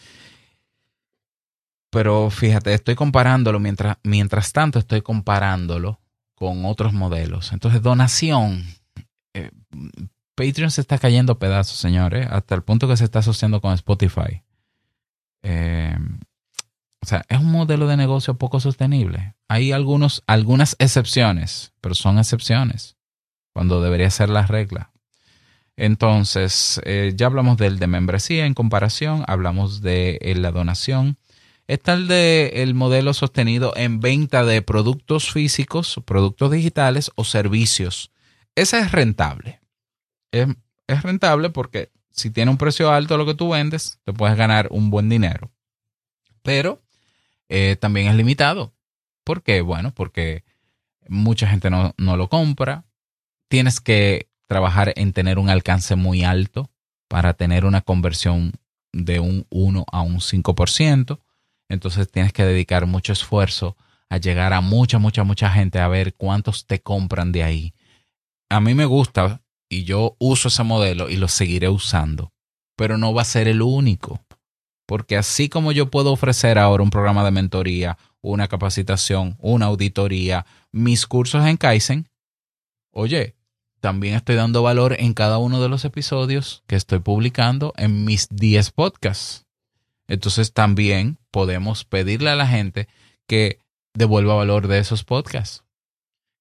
Pero 1.89 2.29
fíjate, 2.29 2.73
estoy 2.73 2.95
comparándolo 2.95 3.59
mientras, 3.59 3.97
mientras 4.03 4.53
tanto 4.53 4.79
estoy 4.79 5.01
comparándolo 5.01 5.99
con 6.35 6.65
otros 6.65 6.93
modelos. 6.93 7.51
Entonces, 7.51 7.81
donación. 7.81 8.63
Eh, 9.33 9.51
Patreon 10.35 10.71
se 10.71 10.81
está 10.81 10.97
cayendo 10.97 11.37
pedazos, 11.37 11.77
señores, 11.77 12.27
hasta 12.31 12.55
el 12.55 12.63
punto 12.63 12.87
que 12.87 12.95
se 12.97 13.03
está 13.03 13.19
asociando 13.19 13.59
con 13.59 13.73
Spotify. 13.73 14.41
Eh, 15.43 15.97
o 17.01 17.05
sea, 17.05 17.25
es 17.29 17.39
un 17.39 17.51
modelo 17.51 17.87
de 17.87 17.97
negocio 17.97 18.35
poco 18.35 18.59
sostenible. 18.59 19.35
Hay 19.47 19.71
algunos, 19.71 20.23
algunas 20.27 20.75
excepciones, 20.79 21.73
pero 21.81 21.95
son 21.95 22.19
excepciones, 22.19 22.97
cuando 23.53 23.81
debería 23.81 24.09
ser 24.09 24.29
la 24.29 24.45
regla. 24.45 24.91
Entonces, 25.75 26.79
eh, 26.85 27.13
ya 27.15 27.25
hablamos 27.25 27.57
del 27.57 27.79
de 27.79 27.87
membresía 27.87 28.45
en 28.45 28.53
comparación, 28.53 29.23
hablamos 29.27 29.81
de 29.81 30.19
eh, 30.21 30.35
la 30.35 30.51
donación. 30.51 31.17
Está 31.67 31.93
el 31.93 32.07
de 32.07 32.51
el 32.55 32.75
modelo 32.75 33.13
sostenido 33.13 33.73
en 33.75 33.99
venta 33.99 34.43
de 34.43 34.61
productos 34.61 35.31
físicos, 35.31 35.99
productos 36.05 36.51
digitales 36.51 37.11
o 37.15 37.23
servicios. 37.23 38.11
Ese 38.55 38.79
es 38.79 38.91
rentable 38.91 39.61
es, 40.31 41.03
rentable 41.03 41.49
porque 41.49 41.91
si 42.11 42.31
tiene 42.31 42.51
un 42.51 42.57
precio 42.57 42.91
alto 42.91 43.17
lo 43.17 43.25
que 43.25 43.35
tú 43.35 43.49
vendes, 43.49 43.99
te 44.03 44.13
puedes 44.13 44.37
ganar 44.37 44.67
un 44.71 44.89
buen 44.89 45.09
dinero. 45.09 45.51
Pero 46.41 46.81
eh, 47.51 47.75
también 47.75 48.07
es 48.07 48.15
limitado. 48.15 48.73
¿Por 49.25 49.43
qué? 49.43 49.59
Bueno, 49.59 49.93
porque 49.93 50.45
mucha 51.09 51.47
gente 51.47 51.69
no, 51.69 51.93
lo 51.97 52.29
compra. 52.29 52.85
tienes 53.49 53.81
que 53.81 54.29
trabajar 54.47 54.93
en 54.95 55.11
tener 55.11 55.37
un 55.37 55.49
alcance 55.49 55.97
muy 55.97 56.23
alto 56.23 56.71
para 57.09 57.33
tener 57.33 57.65
una 57.65 57.81
conversión 57.81 58.53
de 58.93 59.19
un 59.19 59.45
1 59.49 59.85
a 59.91 60.01
un 60.01 60.21
5%. 60.21 61.19
Entonces 61.67 62.09
tienes 62.09 62.31
que 62.31 62.45
dedicar 62.45 62.85
mucho 62.85 63.11
esfuerzo 63.11 63.75
a 64.09 64.17
llegar 64.17 64.53
a 64.53 64.61
mucha, 64.61 64.97
mucha, 64.97 65.25
mucha 65.25 65.49
gente 65.49 65.79
a 65.79 65.89
ver 65.89 66.13
cuántos 66.15 66.65
te 66.65 66.81
compran 66.81 67.33
de 67.33 67.43
ahí. 67.43 67.73
A 68.49 68.61
mí 68.61 68.73
me 68.73 68.85
gusta 68.85 69.41
y 69.67 69.83
yo 69.83 70.15
uso 70.19 70.47
ese 70.47 70.63
modelo 70.63 71.09
y 71.09 71.17
lo 71.17 71.27
seguiré 71.27 71.67
usando, 71.67 72.31
pero 72.77 72.97
no 72.97 73.13
va 73.13 73.23
a 73.23 73.25
ser 73.25 73.49
el 73.49 73.61
único. 73.61 74.21
Porque 74.91 75.15
así 75.15 75.47
como 75.47 75.71
yo 75.71 75.89
puedo 75.89 76.11
ofrecer 76.11 76.59
ahora 76.59 76.83
un 76.83 76.89
programa 76.89 77.23
de 77.23 77.31
mentoría, 77.31 77.97
una 78.19 78.49
capacitación, 78.49 79.37
una 79.39 79.67
auditoría, 79.67 80.45
mis 80.73 81.07
cursos 81.07 81.45
en 81.45 81.55
Kaizen, 81.55 82.09
oye, 82.91 83.37
también 83.79 84.15
estoy 84.15 84.35
dando 84.35 84.63
valor 84.63 84.97
en 84.99 85.13
cada 85.13 85.37
uno 85.37 85.61
de 85.61 85.69
los 85.69 85.85
episodios 85.85 86.65
que 86.67 86.75
estoy 86.75 86.99
publicando 86.99 87.71
en 87.77 88.03
mis 88.03 88.27
10 88.31 88.71
podcasts. 88.71 89.45
Entonces 90.09 90.51
también 90.51 91.17
podemos 91.31 91.85
pedirle 91.85 92.29
a 92.29 92.35
la 92.35 92.47
gente 92.47 92.89
que 93.27 93.59
devuelva 93.93 94.35
valor 94.35 94.67
de 94.67 94.79
esos 94.79 95.05
podcasts. 95.05 95.63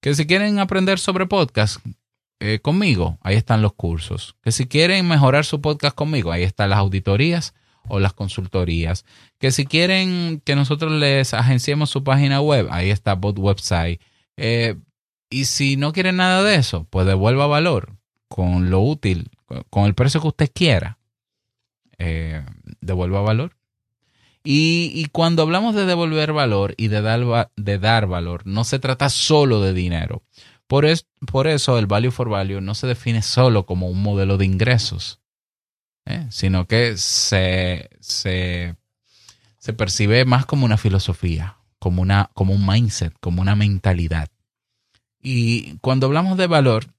Que 0.03 0.13
si 0.17 0.27
quieren 0.27 0.59
aprender 0.59 0.99
sobre 0.99 1.27
podcast 1.27 1.79
eh, 2.41 2.59
conmigo, 2.59 3.17
ahí 3.23 3.37
están 3.37 3.63
los 3.63 3.75
cursos. 3.75 4.35
Que 4.43 4.51
si 4.51 4.67
quieren 4.67 5.07
mejorar 5.07 5.45
su 5.45 5.61
podcast 5.61 5.95
conmigo, 5.95 6.33
ahí 6.33 6.43
están 6.43 6.71
las 6.71 6.81
auditorías 6.81 7.55
o 7.91 8.01
las 8.01 8.13
consultorías. 8.13 9.05
Que 9.39 9.51
si 9.51 9.67
quieren 9.67 10.41
que 10.45 10.57
nosotros 10.57 10.93
les 10.93 11.35
agenciemos 11.35 11.91
su 11.91 12.05
página 12.05 12.41
web, 12.41 12.69
ahí 12.71 12.91
está 12.91 13.15
Bot 13.15 13.39
Website. 13.39 14.01
Eh, 14.37 14.77
y 15.29 15.45
si 15.45 15.77
no 15.77 15.93
quieren 15.93 16.17
nada 16.17 16.43
de 16.43 16.57
eso, 16.57 16.87
pues 16.91 17.07
devuelva 17.07 17.47
valor 17.47 17.97
con 18.29 18.71
lo 18.71 18.81
útil, 18.81 19.31
con 19.71 19.85
el 19.87 19.95
precio 19.95 20.21
que 20.21 20.29
usted 20.29 20.51
quiera. 20.53 20.99
Eh, 21.99 22.45
devuelva 22.81 23.21
valor. 23.21 23.57
Y, 24.43 25.07
cuando 25.13 25.43
hablamos 25.43 25.75
de 25.75 25.85
devolver 25.85 26.33
valor 26.33 26.75
y 26.79 26.89
de 26.89 27.03
dar, 27.03 27.51
de 27.57 27.79
dar 27.79 28.07
valor, 28.07 28.47
no 28.47 28.65
se 28.65 28.79
trata 28.79 29.11
solo 29.11 29.61
de 29.61 29.75
dinero. 29.75 30.23
Por, 30.67 30.87
por, 31.31 31.47
eso 31.47 31.79
el 31.79 31.87
value 31.87 32.11
for 32.11 32.31
value 32.31 32.61
no 32.63 32.75
se 32.75 32.87
define 32.87 33.21
solo 33.21 33.67
como 33.67 33.89
un 33.89 34.03
modelo 34.03 34.39
de 34.39 34.47
ingresos, 34.47 35.20
¿eh? 36.07 36.27
sino 36.31 36.67
que 36.67 36.97
se, 36.97 37.91
se, 38.01 38.77
se, 39.59 39.73
percibe 39.73 40.25
más 40.25 40.47
como 40.47 40.65
una 40.65 40.77
filosofía, 40.77 41.59
como, 41.79 42.03
una, 42.03 42.31
como 42.35 42.55
un 42.55 42.67
mindset, 42.67 43.15
como 43.21 43.43
una 43.43 43.57
mentalidad. 43.57 44.29
Y 45.23 45.77
cuando 45.79 46.07
hablamos 46.07 46.39
de 46.39 46.47
valor, 46.47 46.95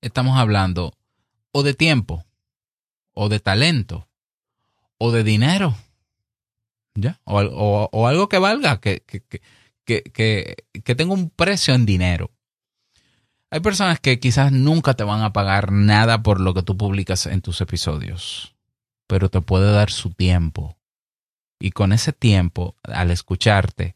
estamos 0.00 0.38
hablando 0.38 0.94
o 1.52 1.62
de 1.62 1.74
tiempo, 1.74 2.24
o 3.12 3.28
de 3.28 3.40
talento, 3.40 4.08
o 4.98 5.12
de 5.12 5.24
dinero 5.24 5.76
¿Ya? 6.94 7.20
O, 7.24 8.06
algo 8.06 8.28
que 8.28 8.38
valga, 8.38 8.80
que, 8.80 9.00
que, 9.00 9.20
que, 9.84 10.56
que 10.84 10.94
tenga 10.94 11.12
un 11.12 11.30
precio 11.30 11.74
en 11.74 11.86
dinero. 11.86 12.30
Hay 13.54 13.60
personas 13.60 14.00
que 14.00 14.18
quizás 14.18 14.50
nunca 14.50 14.94
te 14.94 15.04
van 15.04 15.22
a 15.22 15.32
pagar 15.32 15.70
nada 15.70 16.24
por 16.24 16.40
lo 16.40 16.54
que 16.54 16.64
tú 16.64 16.76
publicas 16.76 17.26
en 17.26 17.40
tus 17.40 17.60
episodios, 17.60 18.56
pero 19.06 19.28
te 19.28 19.40
puede 19.40 19.70
dar 19.70 19.92
su 19.92 20.10
tiempo. 20.10 20.76
Y 21.60 21.70
con 21.70 21.92
ese 21.92 22.12
tiempo, 22.12 22.74
al 22.82 23.12
escucharte, 23.12 23.94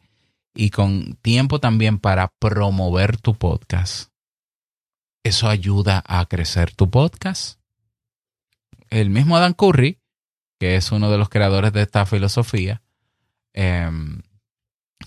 y 0.55 0.71
con 0.71 1.19
tiempo 1.23 1.59
también 1.59 1.99
para 1.99 2.29
promover 2.38 3.21
tu 3.21 3.35
podcast, 3.35 4.12
eso 5.25 5.49
ayuda 5.49 6.05
a 6.07 6.25
crecer 6.27 6.73
tu 6.75 6.88
podcast. 6.88 7.59
El 8.91 9.11
mismo 9.11 9.37
Adam 9.37 9.55
Curry, 9.55 9.99
que 10.61 10.77
es 10.77 10.93
uno 10.93 11.11
de 11.11 11.19
los 11.19 11.29
creadores 11.29 11.73
de 11.73 11.83
esta 11.83 12.07
filosofía, 12.07 12.81
Em, 13.61 14.23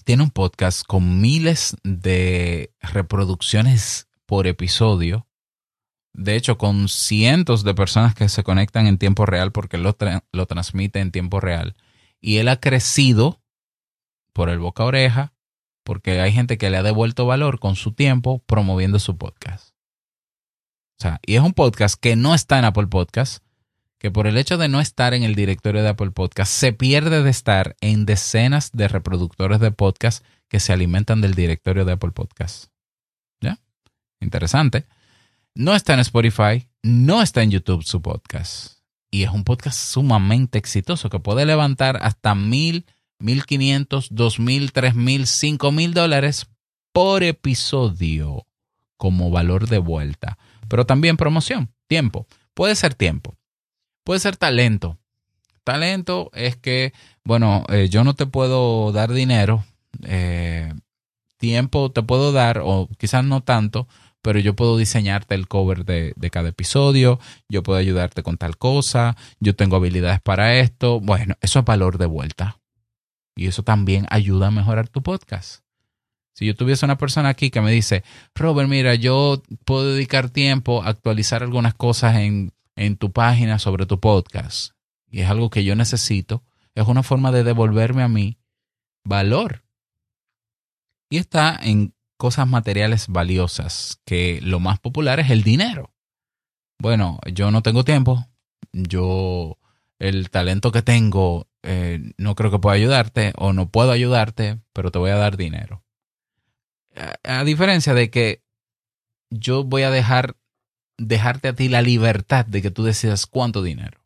tiene 0.03 0.23
un 0.23 0.29
podcast 0.29 0.85
con 0.85 1.21
miles 1.21 1.77
de 1.83 2.73
reproducciones 2.81 4.09
por 4.31 4.47
episodio. 4.47 5.27
De 6.13 6.37
hecho, 6.37 6.57
con 6.57 6.87
cientos 6.87 7.65
de 7.65 7.73
personas 7.73 8.15
que 8.15 8.29
se 8.29 8.45
conectan 8.45 8.87
en 8.87 8.97
tiempo 8.97 9.25
real 9.25 9.51
porque 9.51 9.77
lo, 9.77 9.97
lo 10.31 10.45
transmite 10.45 11.01
en 11.01 11.11
tiempo 11.11 11.41
real. 11.41 11.75
Y 12.21 12.37
él 12.37 12.47
ha 12.47 12.61
crecido 12.61 13.41
por 14.31 14.47
el 14.47 14.59
boca 14.59 14.83
a 14.83 14.85
oreja 14.85 15.33
porque 15.83 16.21
hay 16.21 16.31
gente 16.31 16.57
que 16.57 16.69
le 16.69 16.77
ha 16.77 16.81
devuelto 16.81 17.25
valor 17.25 17.59
con 17.59 17.75
su 17.75 17.91
tiempo 17.91 18.41
promoviendo 18.45 18.99
su 18.99 19.17
podcast. 19.17 19.71
O 20.97 21.01
sea, 21.01 21.19
y 21.25 21.35
es 21.35 21.41
un 21.41 21.51
podcast 21.51 21.99
que 21.99 22.15
no 22.15 22.33
está 22.33 22.57
en 22.57 22.63
Apple 22.63 22.87
Podcast, 22.87 23.43
que 23.99 24.11
por 24.11 24.27
el 24.27 24.37
hecho 24.37 24.57
de 24.57 24.69
no 24.69 24.79
estar 24.79 25.13
en 25.13 25.23
el 25.23 25.35
directorio 25.35 25.83
de 25.83 25.89
Apple 25.89 26.11
Podcast, 26.11 26.53
se 26.53 26.71
pierde 26.71 27.21
de 27.21 27.29
estar 27.29 27.75
en 27.81 28.05
decenas 28.05 28.71
de 28.71 28.87
reproductores 28.87 29.59
de 29.59 29.71
podcast 29.71 30.23
que 30.47 30.61
se 30.61 30.71
alimentan 30.71 31.19
del 31.19 31.33
directorio 31.33 31.83
de 31.83 31.91
Apple 31.91 32.11
Podcast. 32.11 32.71
Interesante. 34.21 34.85
No 35.53 35.75
está 35.75 35.93
en 35.93 35.99
Spotify, 35.99 36.67
no 36.81 37.21
está 37.21 37.43
en 37.43 37.51
YouTube 37.51 37.83
su 37.83 38.01
podcast. 38.01 38.77
Y 39.09 39.23
es 39.23 39.29
un 39.31 39.43
podcast 39.43 39.77
sumamente 39.77 40.57
exitoso 40.57 41.09
que 41.09 41.19
puede 41.19 41.45
levantar 41.45 41.99
hasta 42.01 42.33
mil, 42.33 42.85
mil 43.19 43.45
quinientos, 43.45 44.07
dos 44.11 44.39
mil, 44.39 44.71
tres 44.71 44.95
mil, 44.95 45.27
cinco 45.27 45.73
mil 45.73 45.93
dólares 45.93 46.47
por 46.93 47.23
episodio 47.23 48.47
como 48.95 49.29
valor 49.29 49.67
de 49.67 49.79
vuelta. 49.79 50.37
Pero 50.69 50.85
también 50.85 51.17
promoción, 51.17 51.73
tiempo. 51.87 52.27
Puede 52.53 52.75
ser 52.75 52.95
tiempo. 52.95 53.35
Puede 54.05 54.21
ser 54.21 54.37
talento. 54.37 54.97
Talento 55.63 56.31
es 56.33 56.55
que, 56.55 56.93
bueno, 57.23 57.65
eh, 57.69 57.89
yo 57.89 58.03
no 58.03 58.13
te 58.13 58.25
puedo 58.25 58.91
dar 58.91 59.11
dinero, 59.11 59.63
eh, 60.03 60.73
tiempo 61.37 61.91
te 61.91 62.01
puedo 62.01 62.31
dar, 62.31 62.61
o 62.63 62.89
quizás 62.97 63.23
no 63.25 63.41
tanto, 63.41 63.87
pero 64.21 64.39
yo 64.39 64.55
puedo 64.55 64.77
diseñarte 64.77 65.35
el 65.35 65.47
cover 65.47 65.85
de, 65.85 66.13
de, 66.15 66.29
cada 66.29 66.49
episodio, 66.49 67.19
yo 67.49 67.63
puedo 67.63 67.79
ayudarte 67.79 68.23
con 68.23 68.37
tal 68.37 68.57
cosa, 68.57 69.15
yo 69.39 69.55
tengo 69.55 69.75
habilidades 69.75 70.21
para 70.21 70.57
esto. 70.57 70.99
Bueno, 70.99 71.35
eso 71.41 71.59
es 71.59 71.65
valor 71.65 71.97
de 71.97 72.05
vuelta. 72.05 72.59
Y 73.35 73.47
eso 73.47 73.63
también 73.63 74.05
ayuda 74.09 74.47
a 74.47 74.51
mejorar 74.51 74.89
tu 74.89 75.01
podcast. 75.01 75.63
Si 76.33 76.45
yo 76.45 76.55
tuviese 76.55 76.85
una 76.85 76.97
persona 76.97 77.29
aquí 77.29 77.49
que 77.49 77.61
me 77.61 77.71
dice, 77.71 78.03
Robert, 78.35 78.69
mira, 78.69 78.95
yo 78.95 79.41
puedo 79.65 79.93
dedicar 79.93 80.29
tiempo 80.29 80.83
a 80.83 80.89
actualizar 80.89 81.43
algunas 81.43 81.73
cosas 81.73 82.15
en 82.15 82.53
en 82.75 82.97
tu 82.97 83.11
página 83.11 83.59
sobre 83.59 83.85
tu 83.85 83.99
podcast 83.99 84.73
y 85.09 85.21
es 85.21 85.29
algo 85.29 85.49
que 85.49 85.63
yo 85.63 85.75
necesito, 85.75 86.43
es 86.73 86.87
una 86.87 87.03
forma 87.03 87.31
de 87.31 87.43
devolverme 87.43 88.01
a 88.01 88.07
mí 88.07 88.37
valor. 89.03 89.63
Y 91.09 91.17
está 91.17 91.59
en 91.61 91.93
cosas 92.21 92.47
materiales 92.47 93.07
valiosas, 93.07 93.99
que 94.05 94.39
lo 94.43 94.59
más 94.59 94.79
popular 94.79 95.19
es 95.19 95.31
el 95.31 95.41
dinero. 95.41 95.91
Bueno, 96.77 97.19
yo 97.33 97.49
no 97.49 97.63
tengo 97.63 97.83
tiempo, 97.83 98.27
yo 98.73 99.57
el 99.97 100.29
talento 100.29 100.71
que 100.71 100.83
tengo 100.83 101.47
eh, 101.63 102.13
no 102.19 102.35
creo 102.35 102.51
que 102.51 102.59
pueda 102.59 102.75
ayudarte 102.75 103.33
o 103.37 103.53
no 103.53 103.69
puedo 103.69 103.89
ayudarte, 103.89 104.59
pero 104.71 104.91
te 104.91 104.99
voy 104.99 105.09
a 105.09 105.15
dar 105.15 105.35
dinero. 105.35 105.83
a 107.23 107.43
diferencia 107.43 107.95
de 107.95 108.11
que 108.11 108.43
yo 109.31 109.63
voy 109.63 109.81
a 109.81 109.89
dejar 109.89 110.35
dejarte 110.99 111.47
a 111.47 111.55
ti 111.55 111.69
la 111.69 111.81
libertad 111.81 112.45
de 112.45 112.61
que 112.61 112.69
tú 112.69 112.83
decidas 112.83 113.25
cuánto 113.25 113.63
dinero. 113.63 113.99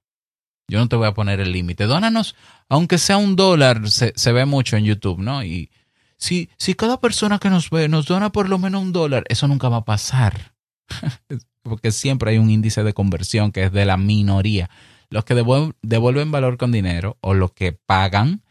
Yo 0.70 0.80
no 0.80 0.88
te 0.88 0.96
voy 0.96 1.08
a 1.08 1.14
poner 1.14 1.42
el 1.42 1.52
límite. 1.52 1.84
Dónanos, 1.84 2.34
aunque 2.70 2.98
sea 2.98 3.18
un 3.18 3.36
dólar, 3.36 3.90
se, 3.90 4.32
ve 4.32 4.46
mucho 4.46 4.78
en 4.78 4.86
YouTube, 4.86 5.20
¿no? 5.20 5.44
Y 5.44 5.70
si, 6.18 6.50
si 6.58 6.74
cada 6.74 7.00
persona 7.00 7.40
que 7.40 7.50
nos 7.50 7.70
ve 7.70 7.90
nos 7.90 8.06
dona 8.06 8.32
por 8.32 8.50
lo 8.50 8.58
menos 8.58 8.82
un 8.82 8.94
dólar, 8.94 9.24
eso 9.30 9.48
nunca 9.48 9.70
va 9.70 9.78
a 9.78 9.86
pasar. 9.86 10.54
Porque 11.64 11.92
siempre 11.92 12.32
hay 12.32 12.38
un 12.38 12.50
índice 12.50 12.84
de 12.84 12.94
conversión 12.94 13.52
que 13.52 13.64
es 13.64 13.72
de 13.72 13.86
la 13.86 13.98
minoría. 13.98 14.70
Los 15.10 15.26
que 15.26 15.34
devuelven 15.36 16.32
valor 16.32 16.58
con 16.58 16.72
dinero 16.72 17.18
o 17.22 17.34
los 17.34 17.52
que 17.52 17.74
pagan 17.74 18.44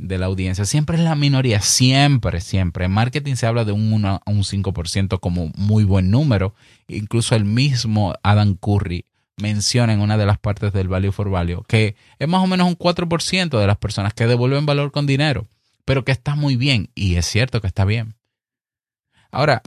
de 0.00 0.18
la 0.18 0.26
audiencia. 0.26 0.64
Siempre 0.64 0.96
es 0.96 1.02
la 1.02 1.14
minoría, 1.14 1.60
siempre, 1.60 2.40
siempre. 2.40 2.86
En 2.86 2.92
marketing 2.92 3.34
se 3.34 3.46
habla 3.46 3.64
de 3.64 3.72
un 3.72 3.92
1 3.92 4.08
a 4.24 4.30
un 4.30 4.42
5% 4.42 5.20
como 5.20 5.52
muy 5.56 5.84
buen 5.84 6.10
número. 6.10 6.54
Incluso 6.88 7.36
el 7.36 7.44
mismo 7.44 8.14
Adam 8.22 8.56
Curry 8.56 9.04
menciona 9.36 9.92
en 9.92 10.00
una 10.00 10.16
de 10.16 10.26
las 10.26 10.38
partes 10.38 10.72
del 10.72 10.88
Value 10.88 11.12
for 11.12 11.30
Value 11.30 11.64
que 11.66 11.96
es 12.18 12.28
más 12.28 12.42
o 12.42 12.46
menos 12.46 12.68
un 12.68 12.76
4% 12.76 13.58
de 13.58 13.66
las 13.66 13.78
personas 13.78 14.12
que 14.12 14.26
devuelven 14.26 14.66
valor 14.66 14.92
con 14.92 15.06
dinero, 15.06 15.46
pero 15.84 16.04
que 16.04 16.12
está 16.12 16.34
muy 16.34 16.56
bien. 16.56 16.90
Y 16.94 17.16
es 17.16 17.26
cierto 17.26 17.60
que 17.60 17.66
está 17.66 17.84
bien. 17.84 18.14
Ahora, 19.30 19.62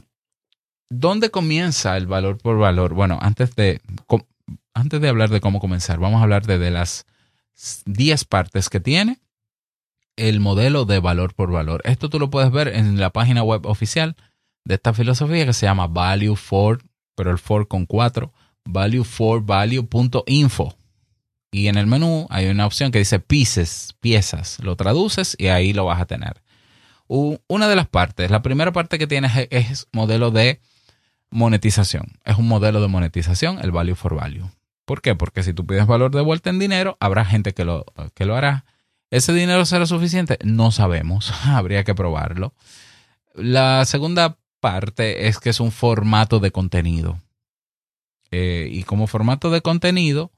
¿dónde 0.90 1.30
comienza 1.30 1.96
el 1.96 2.06
valor 2.06 2.38
por 2.38 2.58
valor? 2.58 2.94
Bueno, 2.94 3.18
antes 3.20 3.54
de, 3.54 3.80
antes 4.74 5.00
de 5.00 5.08
hablar 5.08 5.30
de 5.30 5.40
cómo 5.40 5.60
comenzar, 5.60 5.98
vamos 5.98 6.20
a 6.20 6.24
hablar 6.24 6.46
de, 6.46 6.70
las 6.70 7.06
10 7.86 8.24
partes 8.24 8.68
que 8.68 8.80
tiene 8.80 9.20
el 10.16 10.40
modelo 10.40 10.84
de 10.84 11.00
valor 11.00 11.34
por 11.34 11.50
valor. 11.50 11.80
Esto 11.84 12.08
tú 12.08 12.18
lo 12.18 12.30
puedes 12.30 12.52
ver 12.52 12.68
en 12.68 13.00
la 13.00 13.10
página 13.10 13.42
web 13.42 13.66
oficial 13.66 14.16
de 14.64 14.74
esta 14.74 14.92
filosofía 14.92 15.46
que 15.46 15.52
se 15.52 15.66
llama 15.66 15.88
Value 15.88 16.36
for 16.36 16.78
pero 17.14 17.30
el 17.30 17.38
for 17.38 17.68
con 17.68 17.86
4, 17.86 18.32
valueforvalue.info. 18.64 20.76
Y 21.54 21.68
en 21.68 21.78
el 21.78 21.86
menú 21.86 22.26
hay 22.30 22.48
una 22.48 22.66
opción 22.66 22.90
que 22.90 22.98
dice 22.98 23.20
pieces, 23.20 23.94
piezas. 24.00 24.58
Lo 24.60 24.74
traduces 24.74 25.36
y 25.38 25.46
ahí 25.46 25.72
lo 25.72 25.84
vas 25.84 26.00
a 26.00 26.04
tener. 26.04 26.42
Una 27.06 27.68
de 27.68 27.76
las 27.76 27.86
partes, 27.86 28.28
la 28.28 28.42
primera 28.42 28.72
parte 28.72 28.98
que 28.98 29.06
tienes 29.06 29.46
es 29.50 29.86
modelo 29.92 30.32
de 30.32 30.60
monetización. 31.30 32.18
Es 32.24 32.38
un 32.38 32.48
modelo 32.48 32.80
de 32.80 32.88
monetización, 32.88 33.60
el 33.62 33.70
value 33.70 33.94
for 33.94 34.16
value. 34.16 34.50
¿Por 34.84 35.00
qué? 35.00 35.14
Porque 35.14 35.44
si 35.44 35.52
tú 35.52 35.64
pides 35.64 35.86
valor 35.86 36.10
de 36.10 36.22
vuelta 36.22 36.50
en 36.50 36.58
dinero, 36.58 36.96
habrá 36.98 37.24
gente 37.24 37.54
que 37.54 37.64
lo, 37.64 37.86
que 38.14 38.24
lo 38.24 38.34
hará. 38.34 38.64
¿Ese 39.12 39.32
dinero 39.32 39.64
será 39.64 39.86
suficiente? 39.86 40.40
No 40.42 40.72
sabemos. 40.72 41.32
Habría 41.44 41.84
que 41.84 41.94
probarlo. 41.94 42.52
La 43.32 43.84
segunda 43.84 44.38
parte 44.58 45.28
es 45.28 45.38
que 45.38 45.50
es 45.50 45.60
un 45.60 45.70
formato 45.70 46.40
de 46.40 46.50
contenido. 46.50 47.20
Eh, 48.32 48.66
y 48.72 48.82
como 48.82 49.06
formato 49.06 49.50
de 49.50 49.60
contenido, 49.60 50.32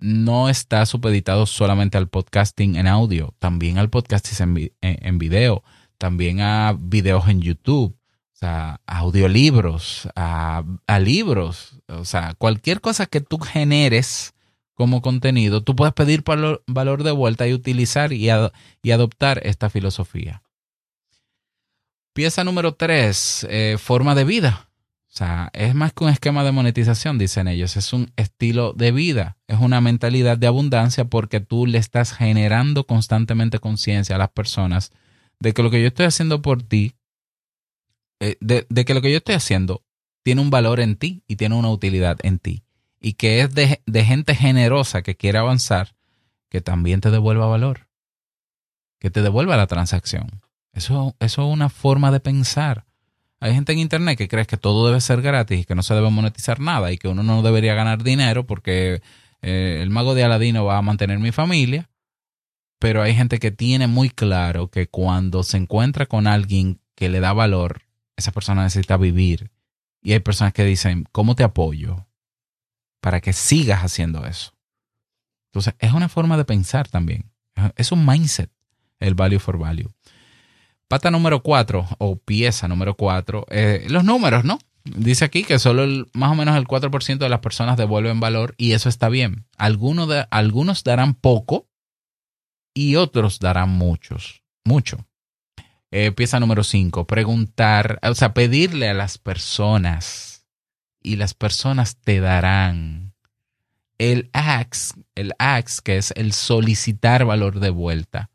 no 0.00 0.48
está 0.48 0.86
supeditado 0.86 1.46
solamente 1.46 1.98
al 1.98 2.08
podcasting 2.08 2.76
en 2.76 2.86
audio, 2.86 3.34
también 3.38 3.78
al 3.78 3.90
podcasting 3.90 4.70
en, 4.80 5.18
video, 5.18 5.62
también 5.98 6.40
a 6.40 6.76
videos 6.78 7.28
en 7.28 7.40
YouTube, 7.40 7.94
o 7.94 8.36
sea, 8.38 8.80
a 8.86 8.98
audiolibros, 8.98 10.08
a, 10.14 10.64
libros, 11.00 11.80
o 11.88 12.04
sea, 12.04 12.34
cualquier 12.34 12.80
cosa 12.80 13.06
que 13.06 13.20
tú 13.20 13.38
generes 13.38 14.34
como 14.74 15.02
contenido, 15.02 15.62
tú 15.64 15.74
puedes 15.74 15.94
pedir 15.94 16.22
valor, 16.22 17.02
de 17.02 17.10
vuelta 17.10 17.48
y 17.48 17.52
utilizar 17.52 18.12
y, 18.12 18.30
adoptar 18.30 19.40
esta 19.44 19.70
filosofía. 19.70 20.42
Pieza 22.12 22.44
número 22.44 22.74
tres, 22.74 23.46
eh, 23.50 23.76
forma 23.78 24.14
de 24.14 24.24
vida. 24.24 24.67
Es 25.52 25.74
más 25.74 25.92
que 25.92 26.04
un 26.04 26.10
esquema 26.10 26.44
de 26.44 26.52
monetización, 26.52 27.18
dicen 27.18 27.48
ellos, 27.48 27.76
es 27.76 27.92
un 27.92 28.12
estilo 28.16 28.72
de 28.72 28.92
vida, 28.92 29.36
es 29.46 29.58
una 29.58 29.80
mentalidad 29.80 30.38
de 30.38 30.46
abundancia 30.46 31.04
porque 31.06 31.40
tú 31.40 31.66
le 31.66 31.78
estás 31.78 32.12
generando 32.12 32.86
constantemente 32.86 33.58
conciencia 33.58 34.16
a 34.16 34.18
las 34.18 34.30
personas 34.30 34.92
de 35.40 35.52
que 35.52 35.62
lo 35.62 35.70
que 35.70 35.80
yo 35.80 35.88
estoy 35.88 36.06
haciendo 36.06 36.42
por 36.42 36.62
ti, 36.62 36.94
eh, 38.20 38.36
de, 38.40 38.84
que 38.84 38.94
lo 38.94 39.00
que 39.00 39.10
yo 39.10 39.18
estoy 39.18 39.34
haciendo 39.34 39.84
tiene 40.22 40.40
un 40.40 40.50
valor 40.50 40.80
en 40.80 40.96
ti 40.96 41.22
y 41.26 41.36
tiene 41.36 41.54
una 41.54 41.70
utilidad 41.70 42.18
en 42.22 42.38
ti. 42.38 42.64
Y 43.00 43.14
que 43.14 43.40
es 43.40 43.54
de, 43.54 43.80
de 43.86 44.04
gente 44.04 44.34
generosa 44.34 45.02
que 45.02 45.16
quiere 45.16 45.38
avanzar, 45.38 45.94
que 46.48 46.60
también 46.60 47.00
te 47.00 47.10
devuelva 47.10 47.46
valor, 47.46 47.88
que 48.98 49.10
te 49.10 49.22
devuelva 49.22 49.56
la 49.56 49.68
transacción. 49.68 50.42
Eso, 50.72 51.14
eso 51.20 51.42
es 51.42 51.52
una 51.52 51.68
forma 51.68 52.10
de 52.10 52.20
pensar. 52.20 52.87
Hay 53.40 53.54
gente 53.54 53.72
en 53.72 53.78
Internet 53.78 54.18
que 54.18 54.28
cree 54.28 54.46
que 54.46 54.56
todo 54.56 54.86
debe 54.88 55.00
ser 55.00 55.22
gratis 55.22 55.60
y 55.60 55.64
que 55.64 55.74
no 55.74 55.82
se 55.82 55.94
debe 55.94 56.10
monetizar 56.10 56.58
nada 56.60 56.90
y 56.90 56.98
que 56.98 57.08
uno 57.08 57.22
no 57.22 57.42
debería 57.42 57.74
ganar 57.74 58.02
dinero 58.02 58.46
porque 58.46 59.00
eh, 59.42 59.78
el 59.80 59.90
mago 59.90 60.14
de 60.14 60.24
Aladino 60.24 60.64
va 60.64 60.78
a 60.78 60.82
mantener 60.82 61.18
mi 61.18 61.30
familia. 61.30 61.88
Pero 62.80 63.02
hay 63.02 63.14
gente 63.14 63.38
que 63.38 63.50
tiene 63.50 63.86
muy 63.86 64.10
claro 64.10 64.68
que 64.68 64.88
cuando 64.88 65.42
se 65.42 65.56
encuentra 65.56 66.06
con 66.06 66.26
alguien 66.26 66.80
que 66.94 67.08
le 67.08 67.20
da 67.20 67.32
valor, 67.32 67.82
esa 68.16 68.32
persona 68.32 68.62
necesita 68.62 68.96
vivir. 68.96 69.50
Y 70.00 70.12
hay 70.12 70.20
personas 70.20 70.52
que 70.52 70.64
dicen, 70.64 71.04
¿cómo 71.10 71.34
te 71.34 71.42
apoyo? 71.42 72.06
Para 73.00 73.20
que 73.20 73.32
sigas 73.32 73.82
haciendo 73.82 74.26
eso. 74.26 74.52
Entonces, 75.48 75.74
es 75.78 75.92
una 75.92 76.08
forma 76.08 76.36
de 76.36 76.44
pensar 76.44 76.88
también. 76.88 77.32
Es 77.76 77.90
un 77.90 78.06
mindset, 78.06 78.50
el 79.00 79.14
value 79.14 79.40
for 79.40 79.58
value. 79.58 79.90
Pata 80.88 81.10
número 81.10 81.42
cuatro, 81.42 81.86
o 81.98 82.16
pieza 82.16 82.66
número 82.66 82.96
cuatro, 82.96 83.44
eh, 83.50 83.86
los 83.90 84.04
números, 84.04 84.44
¿no? 84.44 84.58
Dice 84.84 85.26
aquí 85.26 85.44
que 85.44 85.58
solo 85.58 86.06
más 86.14 86.32
o 86.32 86.34
menos 86.34 86.56
el 86.56 86.66
4% 86.66 87.18
de 87.18 87.28
las 87.28 87.40
personas 87.40 87.76
devuelven 87.76 88.20
valor 88.20 88.54
y 88.56 88.72
eso 88.72 88.88
está 88.88 89.10
bien. 89.10 89.44
Algunos, 89.58 90.08
de, 90.08 90.26
algunos 90.30 90.82
darán 90.84 91.12
poco 91.12 91.68
y 92.72 92.96
otros 92.96 93.38
darán 93.38 93.68
muchos, 93.68 94.42
mucho. 94.64 95.06
Eh, 95.90 96.10
pieza 96.12 96.40
número 96.40 96.64
5, 96.64 97.06
preguntar, 97.06 97.98
o 98.02 98.14
sea, 98.14 98.32
pedirle 98.32 98.88
a 98.88 98.94
las 98.94 99.18
personas 99.18 100.46
y 101.02 101.16
las 101.16 101.34
personas 101.34 101.96
te 101.96 102.20
darán. 102.20 103.14
El 103.98 104.30
ax, 104.32 104.94
el 105.14 105.34
ax, 105.38 105.82
que 105.82 105.98
es 105.98 106.14
el 106.16 106.32
solicitar 106.32 107.26
valor 107.26 107.60
de 107.60 107.70
vuelta 107.70 108.30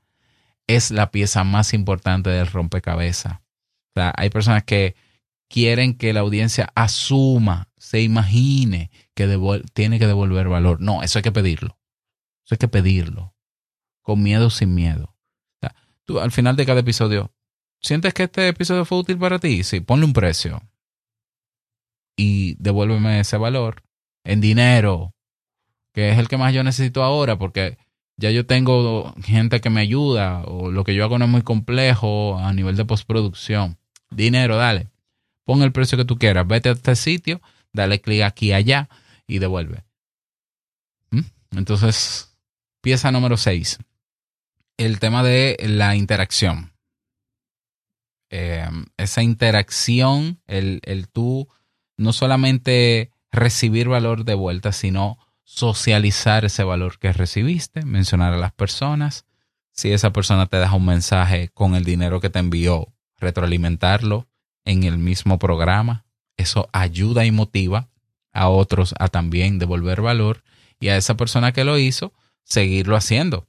es 0.67 0.91
la 0.91 1.12
pieza 1.12 1.43
más 1.43 1.73
importante 1.73 2.30
del 2.30 2.47
rompecabezas. 2.47 3.39
Hay 3.95 4.30
personas 4.30 4.63
que 4.63 4.95
quieren 5.49 5.97
que 5.97 6.13
la 6.13 6.21
audiencia 6.21 6.71
asuma, 6.73 7.69
se 7.78 8.02
imagine 8.02 8.89
que 9.13 9.39
tiene 9.73 9.99
que 9.99 10.08
devolver 10.08 10.47
valor. 10.47 10.82
No, 10.82 11.04
eso 11.04 11.19
hay 11.19 11.23
que 11.23 11.32
pedirlo. 11.32 11.78
Eso 12.45 12.56
hay 12.56 12.58
que 12.58 12.67
pedirlo. 12.67 13.36
Con 14.02 14.23
miedo 14.23 14.49
sin 14.49 14.73
miedo. 14.73 15.15
Tú 16.06 16.19
al 16.19 16.32
final 16.32 16.56
de 16.56 16.65
cada 16.65 16.82
episodio, 16.82 17.32
¿sientes 17.82 18.13
que 18.13 18.23
este 18.23 18.47
episodio 18.47 18.84
fue 18.84 18.97
útil 18.97 19.17
para 19.17 19.39
ti? 19.39 19.63
Sí, 19.63 19.80
ponle 19.80 20.06
un 20.06 20.13
precio. 20.13 20.62
Y 22.17 22.56
devuélveme 22.56 23.19
ese 23.19 23.38
valor 23.38 23.84
en 24.23 24.41
dinero, 24.41 25.13
que 25.93 26.10
es 26.12 26.17
el 26.17 26.28
que 26.28 26.38
más 26.38 26.54
yo 26.54 26.63
necesito 26.63 27.04
ahora, 27.04 27.38
porque 27.38 27.78
ya 28.17 28.30
yo 28.32 28.45
tengo 28.45 29.13
gente 29.23 29.62
que 29.62 29.69
me 29.69 29.82
ayuda 29.82 30.43
o 30.43 30.71
lo 30.71 30.84
que 30.84 30.93
yo 30.93 31.04
hago 31.04 31.17
no 31.17 31.26
es 31.26 31.32
muy 31.32 31.41
complejo 31.41 32.38
a 32.38 32.54
nivel 32.54 32.76
de 32.76 32.86
postproducción. 32.86 33.78
Dinero, 34.12 34.56
dale. 34.56 34.89
Pon 35.45 35.62
el 35.62 35.71
precio 35.71 35.97
que 35.97 36.06
tú 36.06 36.17
quieras. 36.17 36.47
Vete 36.47 36.69
a 36.69 36.73
este 36.73 36.95
sitio, 36.95 37.41
dale 37.73 38.02
clic 38.02 38.21
aquí 38.21 38.54
allá 38.54 38.89
y 39.28 39.39
devuelve. 39.39 39.84
¿Mm? 41.10 41.21
Entonces, 41.58 42.38
pieza 42.82 43.12
número 43.12 43.38
6. 43.38 43.80
El 44.78 44.99
tema 44.99 45.23
de 45.23 45.58
la 45.62 45.95
interacción. 45.95 46.73
Em, 48.30 48.86
esa 48.97 49.21
interacción, 49.21 50.39
el, 50.47 50.82
el 50.84 51.08
tú 51.08 51.47
no 51.97 52.13
solamente 52.13 53.12
recibir 53.32 53.88
valor 53.88 54.26
de 54.26 54.36
vuelta, 54.36 54.71
sino 54.71 55.17
socializar 55.43 56.45
ese 56.45 56.63
valor 56.63 56.99
que 56.99 57.13
recibiste, 57.13 57.86
mencionar 57.86 58.34
a 58.34 58.38
las 58.38 58.53
personas. 58.53 59.25
Si 59.71 59.91
esa 59.91 60.13
persona 60.13 60.47
te 60.47 60.58
deja 60.58 60.75
un 60.75 60.86
mensaje 60.86 61.49
con 61.49 61.75
el 61.75 61.84
dinero 61.84 62.21
que 62.21 62.29
te 62.29 62.39
envió, 62.39 62.93
retroalimentarlo 63.17 64.27
en 64.65 64.84
el 64.84 64.97
mismo 64.97 65.39
programa. 65.39 66.06
Eso 66.38 66.69
ayuda 66.73 67.25
y 67.25 67.32
motiva 67.32 67.89
a 68.32 68.49
otros 68.49 68.95
a 68.99 69.08
también 69.08 69.60
devolver 69.60 70.01
valor 70.01 70.43
y 70.79 70.89
a 70.89 70.97
esa 70.97 71.15
persona 71.15 71.51
que 71.51 71.63
lo 71.63 71.77
hizo, 71.77 72.13
seguirlo 72.43 72.95
haciendo. 72.95 73.47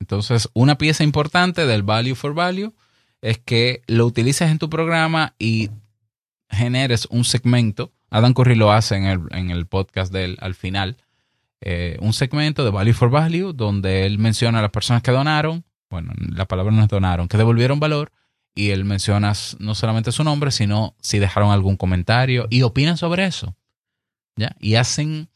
Entonces, 0.00 0.50
una 0.52 0.76
pieza 0.76 1.04
importante 1.04 1.66
del 1.66 1.82
Value 1.82 2.14
for 2.14 2.34
Value 2.34 2.74
es 3.22 3.38
que 3.38 3.82
lo 3.86 4.04
utilices 4.04 4.50
en 4.50 4.58
tu 4.58 4.68
programa 4.68 5.34
y 5.38 5.70
generes 6.50 7.06
un 7.10 7.24
segmento 7.24 7.92
Adam 8.10 8.34
Curry 8.34 8.54
lo 8.54 8.72
hace 8.72 8.96
en 8.96 9.50
el, 9.50 9.66
podcast 9.66 10.12
de 10.12 10.24
él 10.24 10.38
al 10.40 10.54
final. 10.54 10.96
Eh, 11.60 11.96
un 12.00 12.12
segmento 12.12 12.64
de 12.64 12.70
Value 12.70 12.92
for 12.92 13.10
Value 13.10 13.52
donde 13.52 14.06
él 14.06 14.18
menciona 14.18 14.58
a 14.58 14.62
las 14.62 14.70
personas 14.70 15.02
que 15.02 15.10
donaron, 15.10 15.64
bueno, 15.90 16.12
la 16.16 16.46
palabra 16.46 16.72
no 16.72 16.82
es 16.82 16.88
donaron, 16.88 17.28
que 17.28 17.38
devolvieron 17.38 17.80
valor 17.80 18.12
y 18.54 18.70
él 18.70 18.84
menciona 18.84 19.32
no 19.58 19.74
solamente 19.74 20.12
su 20.12 20.24
nombre, 20.24 20.50
sino 20.50 20.94
si 21.00 21.18
dejaron 21.18 21.50
algún 21.50 21.76
comentario 21.76 22.46
y 22.50 22.62
opinan 22.62 22.96
sobre 22.96 23.26
eso. 23.26 23.54
¿ya? 24.36 24.56
Y 24.60 24.76
hacen, 24.76 25.28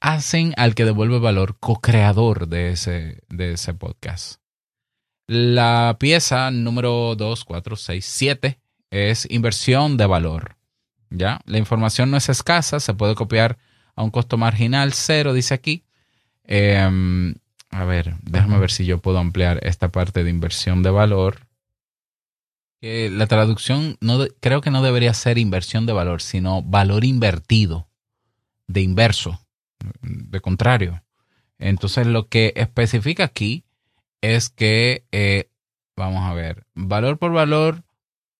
hacen 0.00 0.54
al 0.56 0.74
que 0.74 0.84
devuelve 0.84 1.18
valor 1.18 1.58
co-creador 1.58 2.48
de 2.48 2.70
ese, 2.70 3.22
de 3.28 3.52
ese 3.52 3.74
podcast. 3.74 4.40
La 5.28 5.96
pieza 5.98 6.50
número 6.50 7.14
2, 7.16 7.44
4, 7.44 7.76
6, 7.76 8.04
7 8.04 8.60
es 8.90 9.26
inversión 9.30 9.96
de 9.96 10.06
valor. 10.06 10.55
¿Ya? 11.18 11.40
La 11.44 11.58
información 11.58 12.10
no 12.10 12.16
es 12.16 12.28
escasa, 12.28 12.80
se 12.80 12.94
puede 12.94 13.14
copiar 13.14 13.58
a 13.94 14.02
un 14.02 14.10
costo 14.10 14.36
marginal 14.36 14.92
cero, 14.92 15.32
dice 15.32 15.54
aquí. 15.54 15.84
Em, 16.44 17.34
a 17.70 17.84
ver, 17.84 18.14
déjame 18.22 18.58
ver 18.58 18.70
si 18.70 18.86
yo 18.86 18.98
puedo 18.98 19.18
ampliar 19.18 19.58
esta 19.62 19.90
parte 19.90 20.22
de 20.24 20.30
inversión 20.30 20.82
de 20.82 20.90
valor. 20.90 21.46
la 22.80 23.26
traducción 23.26 23.96
no 24.00 24.26
creo 24.40 24.60
que 24.60 24.70
no 24.70 24.80
debería 24.80 25.12
ser 25.12 25.38
inversión 25.38 25.86
de 25.86 25.92
valor, 25.92 26.22
sino 26.22 26.62
valor 26.62 27.04
invertido, 27.04 27.88
de 28.68 28.82
inverso, 28.82 29.40
de 30.02 30.40
contrario. 30.40 31.02
Entonces 31.58 32.06
lo 32.06 32.28
que 32.28 32.52
especifica 32.54 33.24
aquí 33.24 33.64
es 34.20 34.50
que, 34.50 35.04
eh, 35.10 35.50
vamos 35.96 36.22
a 36.22 36.34
ver, 36.34 36.66
valor 36.74 37.18
por 37.18 37.32
valor 37.32 37.85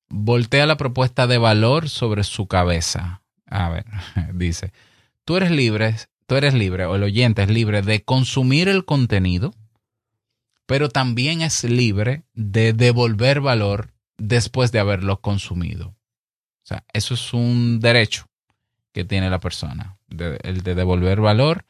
voltea 0.08 0.66
la 0.66 0.76
propuesta 0.76 1.26
de 1.26 1.38
valor 1.38 1.88
sobre 1.88 2.24
su 2.24 2.46
cabeza. 2.46 3.22
A 3.46 3.68
ver, 3.68 3.86
dice, 4.34 4.72
tú 5.24 5.36
eres 5.36 5.50
libre, 5.50 5.94
tú 6.26 6.36
eres 6.36 6.54
libre, 6.54 6.86
o 6.86 6.96
el 6.96 7.02
oyente 7.02 7.42
es 7.42 7.50
libre 7.50 7.82
de 7.82 8.02
consumir 8.02 8.68
el 8.68 8.84
contenido, 8.84 9.54
pero 10.66 10.88
también 10.88 11.42
es 11.42 11.64
libre 11.64 12.24
de 12.34 12.72
devolver 12.72 13.40
valor 13.40 13.92
después 14.18 14.72
de 14.72 14.80
haberlo 14.80 15.20
consumido. 15.20 15.88
O 15.88 16.68
sea, 16.68 16.84
eso 16.92 17.14
es 17.14 17.32
un 17.32 17.80
derecho. 17.80 18.26
que 18.92 19.04
tiene 19.04 19.28
la 19.28 19.40
persona, 19.40 19.98
el 20.08 20.62
de 20.62 20.74
devolver 20.74 21.20
valor. 21.20 21.66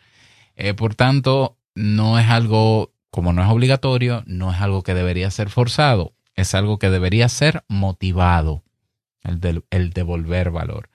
Eh, 0.54 0.74
por 0.74 0.94
tanto, 0.94 1.58
no 1.74 2.20
es 2.20 2.28
algo, 2.28 2.92
como 3.10 3.32
no 3.32 3.42
es 3.42 3.48
obligatorio, 3.48 4.22
no 4.26 4.52
es 4.52 4.60
algo 4.60 4.84
que 4.84 4.94
debería 4.94 5.30
ser 5.32 5.50
forzado, 5.50 6.14
es 6.36 6.54
algo 6.54 6.78
que 6.78 6.90
debería 6.90 7.28
ser 7.28 7.64
motivado, 7.68 8.62
el, 9.22 9.64
el 9.70 9.90
devolver 9.90 10.50
valor. 10.50 10.88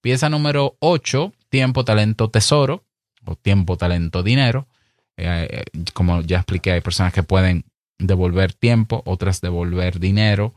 Pieza 0.00 0.28
número 0.28 0.76
8, 0.80 1.32
tiempo, 1.48 1.84
talento, 1.84 2.30
tesoro, 2.30 2.84
o 3.26 3.36
tiempo, 3.36 3.76
talento, 3.76 4.22
dinero. 4.22 4.66
Eh, 5.16 5.64
eh, 5.74 5.82
como 5.92 6.22
ya 6.22 6.38
expliqué, 6.38 6.72
hay 6.72 6.80
personas 6.80 7.12
que 7.12 7.22
pueden 7.22 7.64
devolver 7.98 8.52
tiempo, 8.52 9.02
otras 9.06 9.40
devolver 9.40 9.98
dinero, 9.98 10.54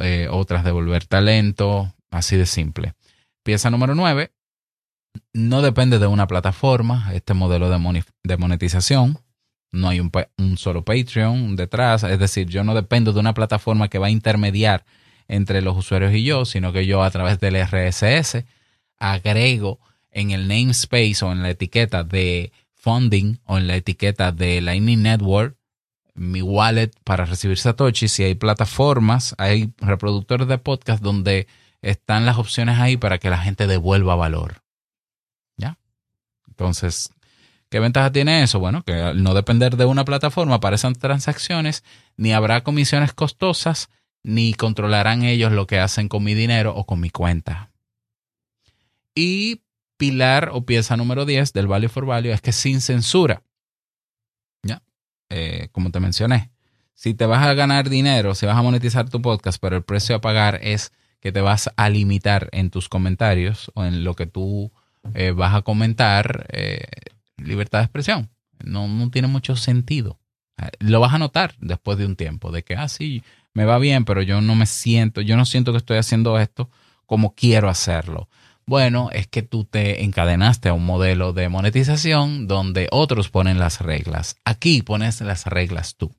eh, 0.00 0.28
otras 0.30 0.64
devolver 0.64 1.06
talento, 1.06 1.94
así 2.10 2.36
de 2.36 2.46
simple. 2.46 2.94
Pieza 3.42 3.70
número 3.70 3.94
9, 3.94 4.32
no 5.32 5.62
depende 5.62 5.98
de 5.98 6.06
una 6.06 6.26
plataforma, 6.26 7.12
este 7.14 7.34
modelo 7.34 7.70
de, 7.70 8.36
monetización. 8.36 9.18
No 9.70 9.88
hay 9.88 10.00
un, 10.00 10.56
solo 10.56 10.84
Patreon 10.84 11.56
detrás, 11.56 12.02
es 12.02 12.18
decir, 12.18 12.48
yo 12.48 12.64
no 12.64 12.74
dependo 12.74 13.12
de 13.12 13.20
una 13.20 13.34
plataforma 13.34 13.88
que 13.88 13.98
va 13.98 14.06
a 14.06 14.10
intermediar 14.10 14.84
entre 15.28 15.60
los 15.60 15.76
usuarios 15.76 16.14
y 16.14 16.24
yo, 16.24 16.44
sino 16.44 16.72
que 16.72 16.86
yo 16.86 17.02
a 17.02 17.10
través 17.10 17.38
del 17.38 17.56
RSS 17.62 18.44
agrego 18.98 19.78
en 20.10 20.30
el 20.30 20.48
namespace 20.48 21.22
o 21.22 21.32
en 21.32 21.42
la 21.42 21.50
etiqueta 21.50 22.02
de 22.02 22.50
funding 22.74 23.38
o 23.44 23.58
en 23.58 23.66
la 23.66 23.76
etiqueta 23.76 24.32
de 24.32 24.60
Lightning 24.62 25.02
Network 25.02 25.58
mi 26.18 26.42
wallet 26.42 26.90
para 27.04 27.24
recibir 27.24 27.58
Satoshi. 27.58 28.08
Si 28.08 28.24
hay 28.24 28.34
plataformas, 28.34 29.34
hay 29.38 29.72
reproductores 29.78 30.48
de 30.48 30.58
podcast 30.58 31.02
donde 31.02 31.46
están 31.80 32.26
las 32.26 32.38
opciones 32.38 32.78
ahí 32.78 32.96
para 32.96 33.18
que 33.18 33.30
la 33.30 33.38
gente 33.38 33.66
devuelva 33.66 34.16
valor. 34.16 34.62
¿Ya? 35.56 35.78
Entonces, 36.48 37.10
¿qué 37.70 37.80
ventaja 37.80 38.12
tiene 38.12 38.42
eso? 38.42 38.58
Bueno, 38.58 38.82
que 38.84 38.94
al 38.94 39.22
no 39.22 39.34
depender 39.34 39.76
de 39.76 39.84
una 39.84 40.04
plataforma 40.04 40.60
esas 40.72 40.98
transacciones, 40.98 41.84
ni 42.16 42.32
habrá 42.32 42.62
comisiones 42.62 43.12
costosas, 43.12 43.90
ni 44.22 44.54
controlarán 44.54 45.22
ellos 45.22 45.52
lo 45.52 45.66
que 45.66 45.78
hacen 45.78 46.08
con 46.08 46.24
mi 46.24 46.34
dinero 46.34 46.74
o 46.74 46.84
con 46.86 47.00
mi 47.00 47.10
cuenta. 47.10 47.70
Y 49.14 49.62
pilar 49.96 50.50
o 50.52 50.64
pieza 50.64 50.96
número 50.96 51.24
10 51.24 51.52
del 51.52 51.66
Value 51.66 51.88
for 51.88 52.06
Value 52.06 52.32
es 52.32 52.40
que 52.40 52.52
sin 52.52 52.80
censura. 52.80 53.42
¿Ya? 54.62 54.82
Eh, 55.28 55.68
como 55.72 55.90
te 55.90 56.00
mencioné, 56.00 56.50
si 56.94 57.14
te 57.14 57.26
vas 57.26 57.46
a 57.46 57.54
ganar 57.54 57.88
dinero, 57.88 58.34
si 58.34 58.46
vas 58.46 58.56
a 58.56 58.62
monetizar 58.62 59.08
tu 59.08 59.22
podcast, 59.22 59.60
pero 59.60 59.76
el 59.76 59.84
precio 59.84 60.16
a 60.16 60.20
pagar 60.20 60.60
es 60.62 60.92
que 61.20 61.32
te 61.32 61.40
vas 61.40 61.70
a 61.76 61.88
limitar 61.90 62.48
en 62.52 62.70
tus 62.70 62.88
comentarios 62.88 63.70
o 63.74 63.84
en 63.84 64.04
lo 64.04 64.14
que 64.14 64.26
tú 64.26 64.72
eh, 65.14 65.32
vas 65.32 65.54
a 65.54 65.62
comentar, 65.62 66.46
eh, 66.50 66.86
libertad 67.38 67.78
de 67.78 67.84
expresión. 67.84 68.30
No, 68.64 68.88
no 68.88 69.10
tiene 69.10 69.28
mucho 69.28 69.56
sentido. 69.56 70.18
Lo 70.80 71.00
vas 71.00 71.14
a 71.14 71.18
notar 71.18 71.54
después 71.60 71.98
de 71.98 72.06
un 72.06 72.16
tiempo, 72.16 72.50
de 72.50 72.64
que, 72.64 72.74
ah, 72.74 72.88
sí, 72.88 73.22
me 73.54 73.64
va 73.64 73.78
bien, 73.78 74.04
pero 74.04 74.22
yo 74.22 74.40
no 74.40 74.54
me 74.54 74.66
siento, 74.66 75.20
yo 75.20 75.36
no 75.36 75.44
siento 75.44 75.72
que 75.72 75.78
estoy 75.78 75.98
haciendo 75.98 76.38
esto 76.38 76.70
como 77.06 77.34
quiero 77.34 77.68
hacerlo. 77.68 78.28
Bueno, 78.66 79.08
es 79.12 79.26
que 79.26 79.42
tú 79.42 79.64
te 79.64 80.04
encadenaste 80.04 80.68
a 80.68 80.74
un 80.74 80.84
modelo 80.84 81.32
de 81.32 81.48
monetización 81.48 82.46
donde 82.46 82.86
otros 82.90 83.30
ponen 83.30 83.58
las 83.58 83.80
reglas. 83.80 84.36
Aquí 84.44 84.82
pones 84.82 85.22
las 85.22 85.46
reglas 85.46 85.96
tú. 85.96 86.14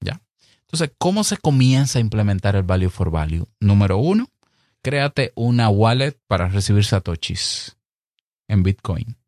¿Ya? 0.00 0.22
Entonces, 0.62 0.92
¿cómo 0.96 1.22
se 1.22 1.36
comienza 1.36 1.98
a 1.98 2.00
implementar 2.00 2.56
el 2.56 2.62
Value 2.62 2.88
for 2.88 3.10
Value? 3.10 3.46
Número 3.60 3.98
uno, 3.98 4.30
créate 4.80 5.32
una 5.34 5.68
wallet 5.68 6.18
para 6.26 6.48
recibir 6.48 6.84
satoshis 6.84 7.76
en 8.48 8.62
Bitcoin. 8.62 9.19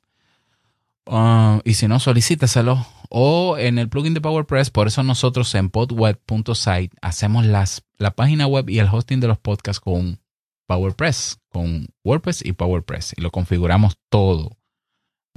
Ah, 1.06 1.60
y 1.64 1.74
si 1.74 1.88
no, 1.88 2.00
solicítaselo. 2.00 2.86
O 3.08 3.56
en 3.58 3.78
el 3.78 3.88
plugin 3.88 4.14
de 4.14 4.20
PowerPress. 4.20 4.70
Por 4.70 4.88
eso 4.88 5.02
nosotros 5.02 5.54
en 5.54 5.70
podweb.site 5.70 6.96
hacemos 7.00 7.46
las, 7.46 7.84
la 7.98 8.10
página 8.12 8.46
web 8.46 8.68
y 8.68 8.78
el 8.78 8.88
hosting 8.90 9.20
de 9.20 9.28
los 9.28 9.38
podcasts 9.38 9.80
con 9.80 10.20
PowerPress, 10.66 11.38
con 11.48 11.86
WordPress 12.04 12.44
y 12.44 12.52
PowerPress. 12.52 13.14
Y 13.16 13.22
lo 13.22 13.30
configuramos 13.30 13.98
todo 14.10 14.56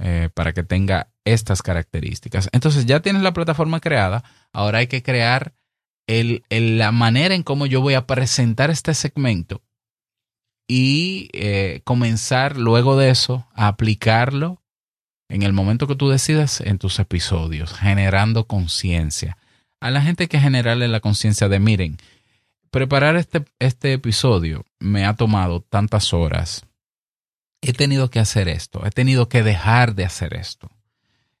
eh, 0.02 0.30
para 0.34 0.52
que 0.52 0.62
tenga 0.62 1.12
estas 1.24 1.62
características. 1.62 2.48
Entonces 2.52 2.86
ya 2.86 3.00
tienes 3.00 3.22
la 3.22 3.32
plataforma 3.32 3.80
creada, 3.80 4.24
ahora 4.52 4.78
hay 4.78 4.86
que 4.86 5.02
crear 5.02 5.54
el, 6.06 6.42
la 6.48 6.90
manera 6.90 7.34
en 7.34 7.42
cómo 7.42 7.66
yo 7.66 7.80
voy 7.80 7.94
a 7.94 8.06
presentar 8.06 8.70
este 8.70 8.94
segmento 8.94 9.62
y 10.66 11.28
eh, 11.32 11.82
comenzar 11.84 12.56
luego 12.56 12.96
de 12.96 13.10
eso 13.10 13.46
a 13.54 13.68
aplicarlo 13.68 14.62
en 15.30 15.42
el 15.42 15.52
momento 15.52 15.86
que 15.86 15.94
tú 15.94 16.10
decidas 16.10 16.60
en 16.60 16.78
tus 16.78 16.98
episodios, 16.98 17.72
generando 17.72 18.44
conciencia. 18.44 19.38
A 19.80 19.90
la 19.90 20.02
gente 20.02 20.28
que 20.28 20.40
generarle 20.40 20.88
la 20.88 21.00
conciencia 21.00 21.48
de, 21.48 21.60
miren, 21.60 21.96
preparar 22.70 23.16
este, 23.16 23.44
este 23.60 23.92
episodio 23.92 24.66
me 24.80 25.06
ha 25.06 25.14
tomado 25.14 25.60
tantas 25.60 26.12
horas, 26.12 26.66
he 27.62 27.72
tenido 27.72 28.10
que 28.10 28.18
hacer 28.18 28.48
esto, 28.48 28.84
he 28.84 28.90
tenido 28.90 29.28
que 29.28 29.42
dejar 29.42 29.94
de 29.94 30.04
hacer 30.04 30.34
esto. 30.34 30.68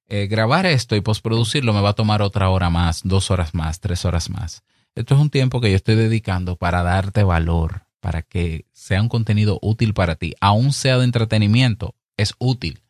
Eh, 0.08 0.26
grabar 0.26 0.66
esto 0.66 0.96
y 0.96 1.00
postproducirlo 1.00 1.72
me 1.72 1.80
va 1.80 1.90
a 1.90 1.94
tomar 1.94 2.22
otra 2.22 2.48
hora 2.48 2.70
más, 2.70 3.02
dos 3.04 3.30
horas 3.30 3.54
más, 3.54 3.80
tres 3.80 4.04
horas 4.04 4.30
más. 4.30 4.62
Esto 4.94 5.14
es 5.14 5.20
un 5.20 5.30
tiempo 5.30 5.60
que 5.60 5.70
yo 5.70 5.76
estoy 5.76 5.96
dedicando 5.96 6.56
para 6.56 6.82
darte 6.82 7.22
valor, 7.22 7.82
para 8.00 8.22
que 8.22 8.66
sea 8.72 9.02
un 9.02 9.08
contenido 9.08 9.58
útil 9.62 9.94
para 9.94 10.14
ti, 10.14 10.34
aún 10.40 10.72
sea 10.72 10.98
de 10.98 11.04
entretenimiento, 11.04 11.94
es 12.16 12.34
útil. 12.38 12.80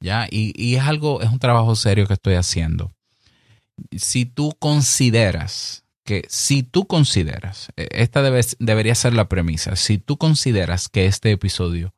¿Ya? 0.00 0.26
Y, 0.30 0.52
y 0.56 0.76
es 0.76 0.82
algo, 0.82 1.20
es 1.20 1.30
un 1.30 1.38
trabajo 1.38 1.76
serio 1.76 2.06
que 2.06 2.14
estoy 2.14 2.34
haciendo. 2.34 2.92
si 3.96 4.26
tú 4.26 4.54
consideras 4.58 5.84
que, 6.04 6.24
si 6.28 6.62
tú 6.62 6.86
consideras, 6.86 7.68
eh, 7.76 7.88
esta 7.92 8.22
debe, 8.22 8.40
debería 8.58 8.94
ser 8.94 9.14
la 9.14 9.28
premisa, 9.28 9.76
si 9.76 9.98
tú 9.98 10.16
consideras 10.16 10.88
que 10.88 11.06
este 11.06 11.30
episodio 11.30 11.94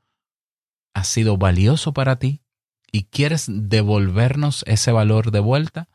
ha 0.94 1.04
sido 1.04 1.36
valioso 1.36 1.92
para 1.92 2.16
ti 2.16 2.42
y 2.90 3.04
quieres 3.04 3.46
devolvernos 3.48 4.64
ese 4.66 4.92
valor 4.92 5.30
de 5.30 5.40
vuelta, 5.40 5.88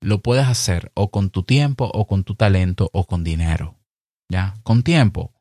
lo 0.00 0.20
puedes 0.20 0.46
hacer 0.46 0.90
o 0.94 1.10
con 1.10 1.30
tu 1.30 1.44
tiempo 1.44 1.90
o 1.92 2.06
con 2.06 2.24
tu 2.24 2.34
talento 2.34 2.90
o 2.92 3.06
con 3.06 3.24
dinero. 3.24 3.78
¿Ya? 4.28 4.54
Con 4.62 4.82
tiempo, 4.82 5.32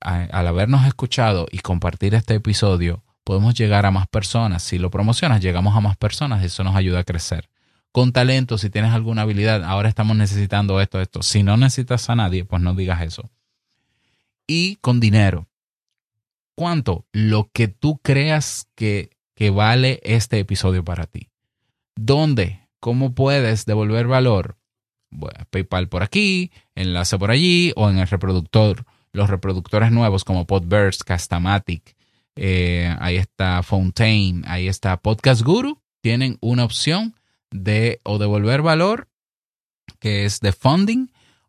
al 0.00 0.46
habernos 0.46 0.86
escuchado 0.86 1.46
y 1.50 1.58
compartir 1.58 2.14
este 2.14 2.34
episodio, 2.34 3.02
podemos 3.26 3.54
llegar 3.54 3.86
a 3.86 3.90
más 3.90 4.06
personas. 4.06 4.62
Si 4.62 4.78
lo 4.78 4.88
promocionas, 4.88 5.40
llegamos 5.40 5.76
a 5.76 5.80
más 5.80 5.96
personas 5.96 6.44
eso 6.44 6.62
nos 6.62 6.76
ayuda 6.76 7.00
a 7.00 7.04
crecer. 7.04 7.50
Con 7.90 8.12
talento, 8.12 8.56
si 8.56 8.70
tienes 8.70 8.92
alguna 8.92 9.22
habilidad, 9.22 9.64
ahora 9.64 9.88
estamos 9.88 10.16
necesitando 10.16 10.80
esto, 10.80 11.00
esto. 11.00 11.22
Si 11.22 11.42
no 11.42 11.56
necesitas 11.56 12.08
a 12.08 12.14
nadie, 12.14 12.44
pues 12.44 12.62
no 12.62 12.72
digas 12.74 13.02
eso. 13.02 13.28
Y 14.46 14.76
con 14.76 15.00
dinero. 15.00 15.48
¿Cuánto? 16.54 17.04
Lo 17.10 17.50
que 17.52 17.66
tú 17.66 17.98
creas 17.98 18.68
que, 18.76 19.10
que 19.34 19.50
vale 19.50 19.98
este 20.04 20.38
episodio 20.38 20.84
para 20.84 21.06
ti. 21.06 21.28
¿Dónde? 21.96 22.60
¿Cómo 22.78 23.12
puedes 23.12 23.66
devolver 23.66 24.06
valor? 24.06 24.56
PayPal 25.50 25.88
por 25.88 26.04
aquí, 26.04 26.52
enlace 26.76 27.18
por 27.18 27.32
allí 27.32 27.72
o 27.74 27.90
en 27.90 27.98
el 27.98 28.06
reproductor. 28.06 28.84
Los 29.10 29.28
reproductores 29.30 29.90
nuevos 29.90 30.22
como 30.22 30.46
Podverse, 30.46 31.02
Castamatic, 31.04 31.95
eh, 32.36 32.94
ahí 33.00 33.16
está 33.16 33.62
Fontaine, 33.62 34.42
ahí 34.46 34.68
está 34.68 34.98
Podcast 34.98 35.42
Guru, 35.42 35.80
tienen 36.02 36.38
una 36.40 36.64
opción 36.64 37.14
de 37.50 38.00
o 38.04 38.18
devolver 38.18 38.62
valor, 38.62 39.08
que 39.98 40.24
es 40.24 40.40
de 40.40 40.52
funding, 40.52 41.08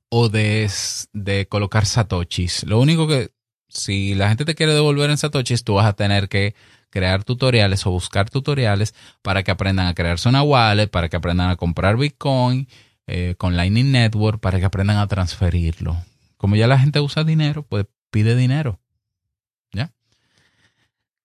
o 0.09 0.29
de, 0.29 0.69
de 1.13 1.47
colocar 1.47 1.85
satoshis. 1.85 2.63
Lo 2.63 2.79
único 2.79 3.07
que, 3.07 3.31
si 3.67 4.15
la 4.15 4.29
gente 4.29 4.45
te 4.45 4.55
quiere 4.55 4.73
devolver 4.73 5.09
en 5.09 5.17
satoshis, 5.17 5.63
tú 5.63 5.75
vas 5.75 5.85
a 5.85 5.93
tener 5.93 6.29
que 6.29 6.55
crear 6.89 7.23
tutoriales 7.23 7.85
o 7.85 7.91
buscar 7.91 8.29
tutoriales 8.29 8.95
para 9.21 9.43
que 9.43 9.51
aprendan 9.51 9.87
a 9.87 9.93
crearse 9.93 10.29
una 10.29 10.43
wallet, 10.43 10.87
para 10.87 11.09
que 11.09 11.17
aprendan 11.17 11.49
a 11.49 11.57
comprar 11.57 11.97
Bitcoin 11.97 12.67
eh, 13.07 13.35
con 13.37 13.55
Lightning 13.55 13.91
Network 13.91 14.39
para 14.39 14.59
que 14.59 14.65
aprendan 14.65 14.97
a 14.97 15.07
transferirlo. 15.07 15.97
Como 16.37 16.55
ya 16.55 16.67
la 16.67 16.79
gente 16.79 16.99
usa 16.99 17.23
dinero, 17.23 17.63
pues 17.63 17.85
pide 18.11 18.35
dinero. 18.35 18.79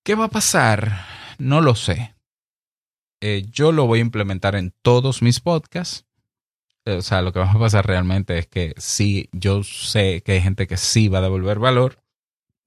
¿Qué 0.04 0.14
va 0.14 0.24
a 0.24 0.28
pasar? 0.28 1.06
No 1.38 1.60
lo 1.60 1.74
sé. 1.74 2.14
Eh, 3.20 3.46
yo 3.50 3.70
lo 3.70 3.86
voy 3.86 4.00
a 4.00 4.02
implementar 4.02 4.56
en 4.56 4.74
todos 4.82 5.22
mis 5.22 5.40
podcasts. 5.40 6.06
Eh, 6.84 6.94
o 6.94 7.02
sea, 7.02 7.22
lo 7.22 7.32
que 7.32 7.38
va 7.38 7.50
a 7.50 7.58
pasar 7.58 7.86
realmente 7.86 8.38
es 8.38 8.46
que 8.46 8.74
sí, 8.78 9.28
yo 9.32 9.62
sé 9.62 10.22
que 10.22 10.32
hay 10.32 10.40
gente 10.40 10.66
que 10.66 10.76
sí 10.76 11.08
va 11.08 11.18
a 11.18 11.22
devolver 11.22 11.58
valor, 11.60 12.02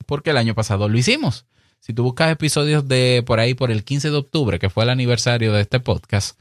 porque 0.06 0.30
el 0.30 0.38
año 0.38 0.56
pasado 0.56 0.88
lo 0.88 0.98
hicimos. 0.98 1.46
Si 1.80 1.94
tú 1.94 2.04
buscas 2.04 2.32
episodios 2.32 2.88
de 2.88 3.22
por 3.26 3.40
ahí 3.40 3.54
por 3.54 3.70
el 3.70 3.84
15 3.84 4.12
de 4.12 4.18
octubre, 4.18 4.58
que 4.58 4.70
fue 4.70 4.86
el 4.86 4.90
aniversario 4.90 5.52
de 5.52 5.62
este 5.62 5.80
podcast, 5.80 6.40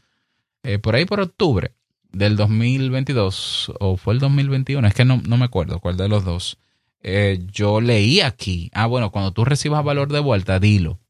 por 0.80 0.94
ahí 0.94 1.04
por 1.04 1.20
octubre, 1.20 1.74
del 2.14 2.36
2022 2.36 3.72
o 3.80 3.96
fue 3.96 4.14
el 4.14 4.20
2021, 4.20 4.86
es 4.86 4.94
que 4.94 5.04
no, 5.04 5.18
me 5.18 5.44
acuerdo 5.44 5.80
cuál 5.80 5.96
de 5.96 6.08
los 6.08 6.24
dos. 6.24 6.58
Eh, 7.04 7.46
yo 7.52 7.80
leí 7.80 8.20
aquí, 8.20 8.70
ah, 8.74 8.86
bueno, 8.86 9.12
cuando 9.12 9.32
tú 9.32 9.44
recibas 9.44 9.84
valor 9.84 10.12
de 10.12 10.20
vuelta, 10.20 10.58
dilo, 10.58 11.00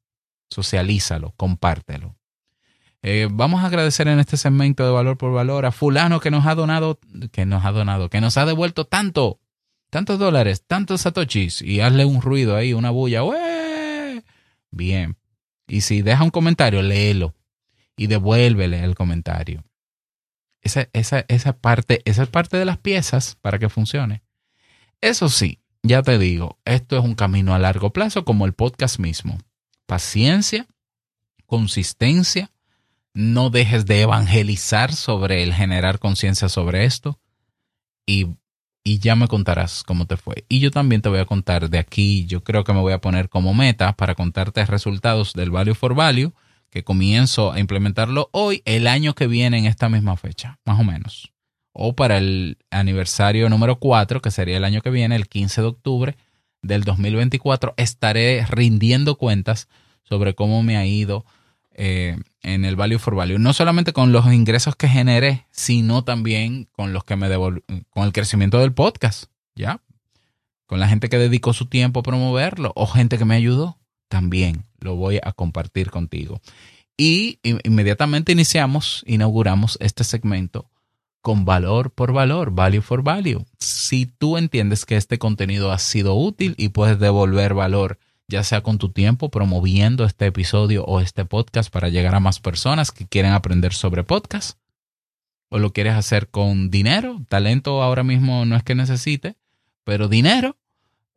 socialízalo, 0.51 1.33
compártelo. 1.37 2.17
Eh, 3.03 3.29
vamos 3.31 3.63
a 3.63 3.67
agradecer 3.67 4.09
en 4.09 4.19
este 4.19 4.37
segmento 4.37 4.85
de 4.85 4.91
valor 4.91 5.17
por 5.17 5.33
valor 5.33 5.67
a 5.67 5.73
fulano 5.73 6.21
que 6.21 6.31
nos 6.31 6.47
ha 6.47 6.55
donado, 6.55 6.99
que 7.33 7.47
nos 7.47 7.65
ha 7.65 7.73
donado, 7.73 8.11
que 8.11 8.21
nos 8.21 8.37
ha 8.37 8.45
devuelto 8.45 8.87
tanto, 8.87 9.41
tantos 9.91 10.19
dólares, 10.19 10.65
tantos 10.67 11.03
satoshis 11.03 11.63
y 11.63 11.81
hazle 11.81 12.05
un 12.05 12.21
ruido 12.21 12.57
ahí, 12.57 12.73
una 12.73 12.91
bulla. 12.91 13.23
Bien. 14.71 15.17
Y 15.69 15.83
si 15.83 16.03
deja 16.03 16.25
un 16.25 16.31
comentario, 16.31 16.83
léelo 16.83 17.35
y 17.97 18.07
devuélvele 18.09 18.83
el 18.83 18.95
comentario 18.95 19.65
esa, 20.65 20.89
esa, 20.93 21.25
esa, 21.29 21.53
parte, 21.53 22.01
esa 22.07 22.27
parte 22.27 22.57
de 22.57 22.65
las 22.65 22.79
piezas 22.79 23.37
para 23.41 23.59
que 23.59 23.69
funcione. 23.69 24.23
Eso 25.01 25.29
sí, 25.29 25.61
ya 25.85 26.03
te 26.03 26.19
digo, 26.19 26.59
esto 26.65 26.97
es 26.97 27.05
un 27.05 27.15
camino 27.15 27.55
a 27.55 27.59
largo 27.59 27.93
plazo 27.93 28.25
como 28.25 28.47
el 28.47 28.55
podcast 28.55 28.99
mismo. 28.99 29.39
Paciencia, 29.87 30.67
consistencia, 31.45 32.51
no 33.13 33.51
dejes 33.51 33.85
de 33.85 34.01
evangelizar 34.01 34.95
sobre 34.95 35.43
el 35.43 35.53
generar 35.53 35.99
conciencia 35.99 36.49
sobre 36.49 36.87
esto 36.87 37.21
y, 38.07 38.29
y, 38.83 38.99
ya 38.99 39.15
me 39.15 39.29
contarás 39.29 39.85
cómo 39.85 40.07
te 40.07 40.17
fue. 40.17 40.47
Y 40.49 40.61
yo 40.61 40.71
también 40.71 41.03
te 41.03 41.11
voy 41.11 41.19
a 41.19 41.27
contar 41.27 41.69
de 41.69 41.79
aquí, 41.79 42.25
yo 42.25 42.43
creo 42.43 42.65
que 42.65 42.73
me 42.73 42.81
voy 42.81 42.95
a 42.95 43.03
poner 43.03 43.29
como 43.29 43.53
meta 43.53 43.93
para 43.95 44.15
contarte 44.15 44.65
resultados 44.65 45.35
del 45.35 45.51
Value 45.51 45.75
for 45.75 45.95
Value 45.95 46.33
que 46.71 46.83
comienzo 46.83 47.53
a 47.53 47.61
implementarlo 47.61 48.31
hoy, 48.33 48.63
el 48.65 48.87
año 48.87 49.15
que 49.15 49.27
viene 49.27 49.59
en 49.59 49.67
esta 49.67 49.91
misma 49.91 50.17
fecha, 50.17 50.59
más 50.65 50.81
o 50.81 50.85
menos. 50.85 51.34
O 51.75 51.95
para 51.95 52.19
el 52.19 52.57
aniversario 52.71 53.51
número 53.51 53.81
4, 53.81 54.23
que 54.23 54.31
sería 54.31 54.57
el 54.57 54.65
año 54.65 54.81
que 54.81 54.91
viene, 54.91 55.17
el 55.17 55.29
15 55.29 55.61
de 55.61 55.67
octubre 55.67 56.17
del 56.63 56.85
2024, 56.85 57.75
estaré 57.77 58.47
rindiendo 58.49 59.19
cuentas 59.19 59.69
sobre 60.05 60.35
cómo 60.35 60.63
me 60.63 60.77
ha 60.77 60.87
ido 60.87 61.27
eh, 61.73 62.17
en 62.43 62.65
el 62.65 62.77
Value 62.77 63.01
for 63.01 63.17
Value. 63.17 63.41
No 63.41 63.53
solamente 63.53 63.93
con 63.93 64.13
los 64.13 64.33
ingresos 64.33 64.77
que 64.77 64.89
generé, 64.89 65.47
sino 65.51 66.05
también 66.05 66.69
con 66.71 66.93
los 66.93 67.03
que 67.03 67.17
me 67.17 67.29
con 67.91 68.05
el 68.05 68.13
crecimiento 68.13 68.61
del 68.61 68.73
podcast, 68.73 69.25
¿ya? 69.57 69.81
Con 70.67 70.79
la 70.79 70.89
gente 70.89 71.09
que 71.09 71.19
dedicó 71.19 71.53
su 71.53 71.67
tiempo 71.67 72.01
a 72.01 72.05
promoverlo 72.05 72.73
o 72.77 72.87
gente 72.87 73.19
que 73.19 73.25
me 73.25 73.35
ayudó 73.35 73.79
también 74.09 74.65
lo 74.79 74.95
voy 74.95 75.19
a 75.21 75.33
compartir 75.33 75.91
contigo. 75.91 76.41
Y 76.97 77.41
inmediatamente 77.43 78.31
iniciamos, 78.31 79.03
inauguramos 79.09 79.77
este 79.81 80.05
segmento 80.05 80.71
con 81.25 81.47
valor 81.47 81.91
por 81.91 82.13
valor, 82.13 82.51
value 82.51 82.83
for 82.83 83.03
value. 83.03 83.47
Si 83.59 84.05
tú 84.05 84.37
entiendes 84.37 84.85
que 84.85 84.99
este 84.99 85.19
contenido 85.19 85.73
ha 85.73 85.79
sido 85.79 86.15
útil 86.17 86.55
y 86.59 86.69
puedes 86.69 86.99
devolver 86.99 87.55
valor, 87.55 87.99
ya 88.29 88.45
sea 88.45 88.63
con 88.63 88.77
tu 88.77 88.91
tiempo 88.91 89.31
promoviendo 89.31 90.05
este 90.05 90.27
episodio 90.27 90.85
o 90.85 91.01
este 91.01 91.25
podcast 91.25 91.73
para 91.73 91.89
llegar 91.89 92.15
a 92.15 92.21
más 92.21 92.41
personas 92.41 92.93
que 92.93 93.07
quieren 93.07 93.33
aprender 93.33 93.73
sobre 93.73 94.05
podcast, 94.05 94.59
o 95.49 95.59
lo 95.59 95.73
quieres 95.73 95.95
hacer 95.95 96.29
con 96.29 96.71
dinero, 96.71 97.23
talento 97.31 97.83
ahora 97.83 98.05
mismo 98.05 98.45
no 98.45 98.55
es 98.55 98.63
que 98.63 98.75
necesite, 98.75 99.39
pero 99.83 100.09
dinero, 100.09 100.59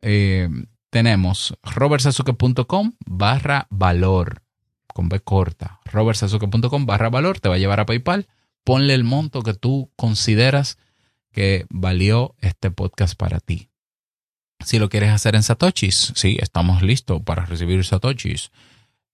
eh, 0.00 0.48
tenemos 0.88 1.54
robertsazuke.com 1.62 2.94
barra 3.04 3.66
valor, 3.68 4.40
con 4.86 5.10
B 5.10 5.20
corta, 5.20 5.80
robertsazuke.com 5.84 6.86
barra 6.86 7.10
valor, 7.10 7.40
te 7.40 7.50
va 7.50 7.56
a 7.56 7.58
llevar 7.58 7.80
a 7.80 7.84
PayPal, 7.84 8.26
ponle 8.68 8.92
el 8.92 9.02
monto 9.02 9.40
que 9.40 9.54
tú 9.54 9.90
consideras 9.96 10.76
que 11.32 11.64
valió 11.70 12.34
este 12.42 12.70
podcast 12.70 13.16
para 13.16 13.40
ti. 13.40 13.70
Si 14.62 14.78
lo 14.78 14.90
quieres 14.90 15.08
hacer 15.08 15.36
en 15.36 15.42
Satoshis, 15.42 16.12
sí, 16.14 16.36
estamos 16.38 16.82
listos 16.82 17.22
para 17.22 17.46
recibir 17.46 17.82
Satoshis. 17.82 18.50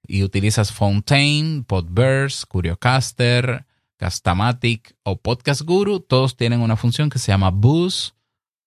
Y 0.09 0.25
utilizas 0.25 0.73
Fontaine, 0.73 1.62
Podverse, 1.62 2.47
Curiocaster, 2.49 3.64
Castamatic 3.97 4.97
o 5.05 5.19
Podcast 5.19 5.62
Guru, 5.62 6.01
todos 6.01 6.37
tienen 6.37 6.61
una 6.61 6.75
función 6.75 7.09
que 7.09 7.21
se 7.21 7.31
llama 7.31 7.51
Boost 7.51 8.17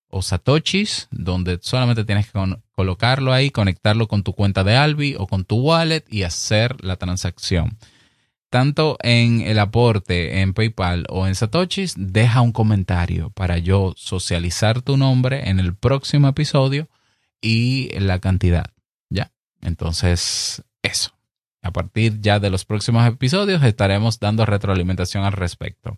o 0.08 0.22
satoshis, 0.22 1.10
donde 1.12 1.60
solamente 1.62 2.06
tienes 2.06 2.32
que 2.32 2.40
colocarlo 2.72 3.34
ahí, 3.34 3.52
conectarlo 3.52 4.08
con 4.08 4.24
tu 4.24 4.32
cuenta 4.32 4.64
de 4.64 4.78
Albi 4.78 5.16
o 5.20 5.28
con 5.28 5.44
tu 5.44 5.58
wallet 5.58 6.06
y 6.10 6.24
hacer 6.24 6.82
la 6.82 6.96
transacción. 6.96 7.78
Tanto 8.50 8.98
en 9.02 9.42
el 9.42 9.60
aporte 9.60 10.40
en 10.40 10.54
PayPal 10.54 11.06
o 11.10 11.28
en 11.28 11.36
satoshis, 11.36 11.96
deja 11.98 12.42
un 12.42 12.54
comentario 12.54 13.30
para 13.32 13.58
yo 13.58 13.94
socializar 13.98 14.82
tu 14.82 14.96
nombre 14.96 15.50
en 15.50 15.60
el 15.60 15.76
próximo 15.76 16.30
episodio 16.30 16.88
y 17.42 17.90
la 18.00 18.20
cantidad. 18.20 18.72
¿Ya? 19.10 19.32
Entonces, 19.62 20.64
eso. 20.82 21.12
A 21.62 21.72
partir 21.72 22.22
ya 22.22 22.40
de 22.40 22.50
los 22.50 22.64
próximos 22.64 23.06
episodios 23.06 23.62
estaremos 23.64 24.20
dando 24.20 24.46
retroalimentación 24.46 25.26
al 25.26 25.34
respecto. 25.34 25.98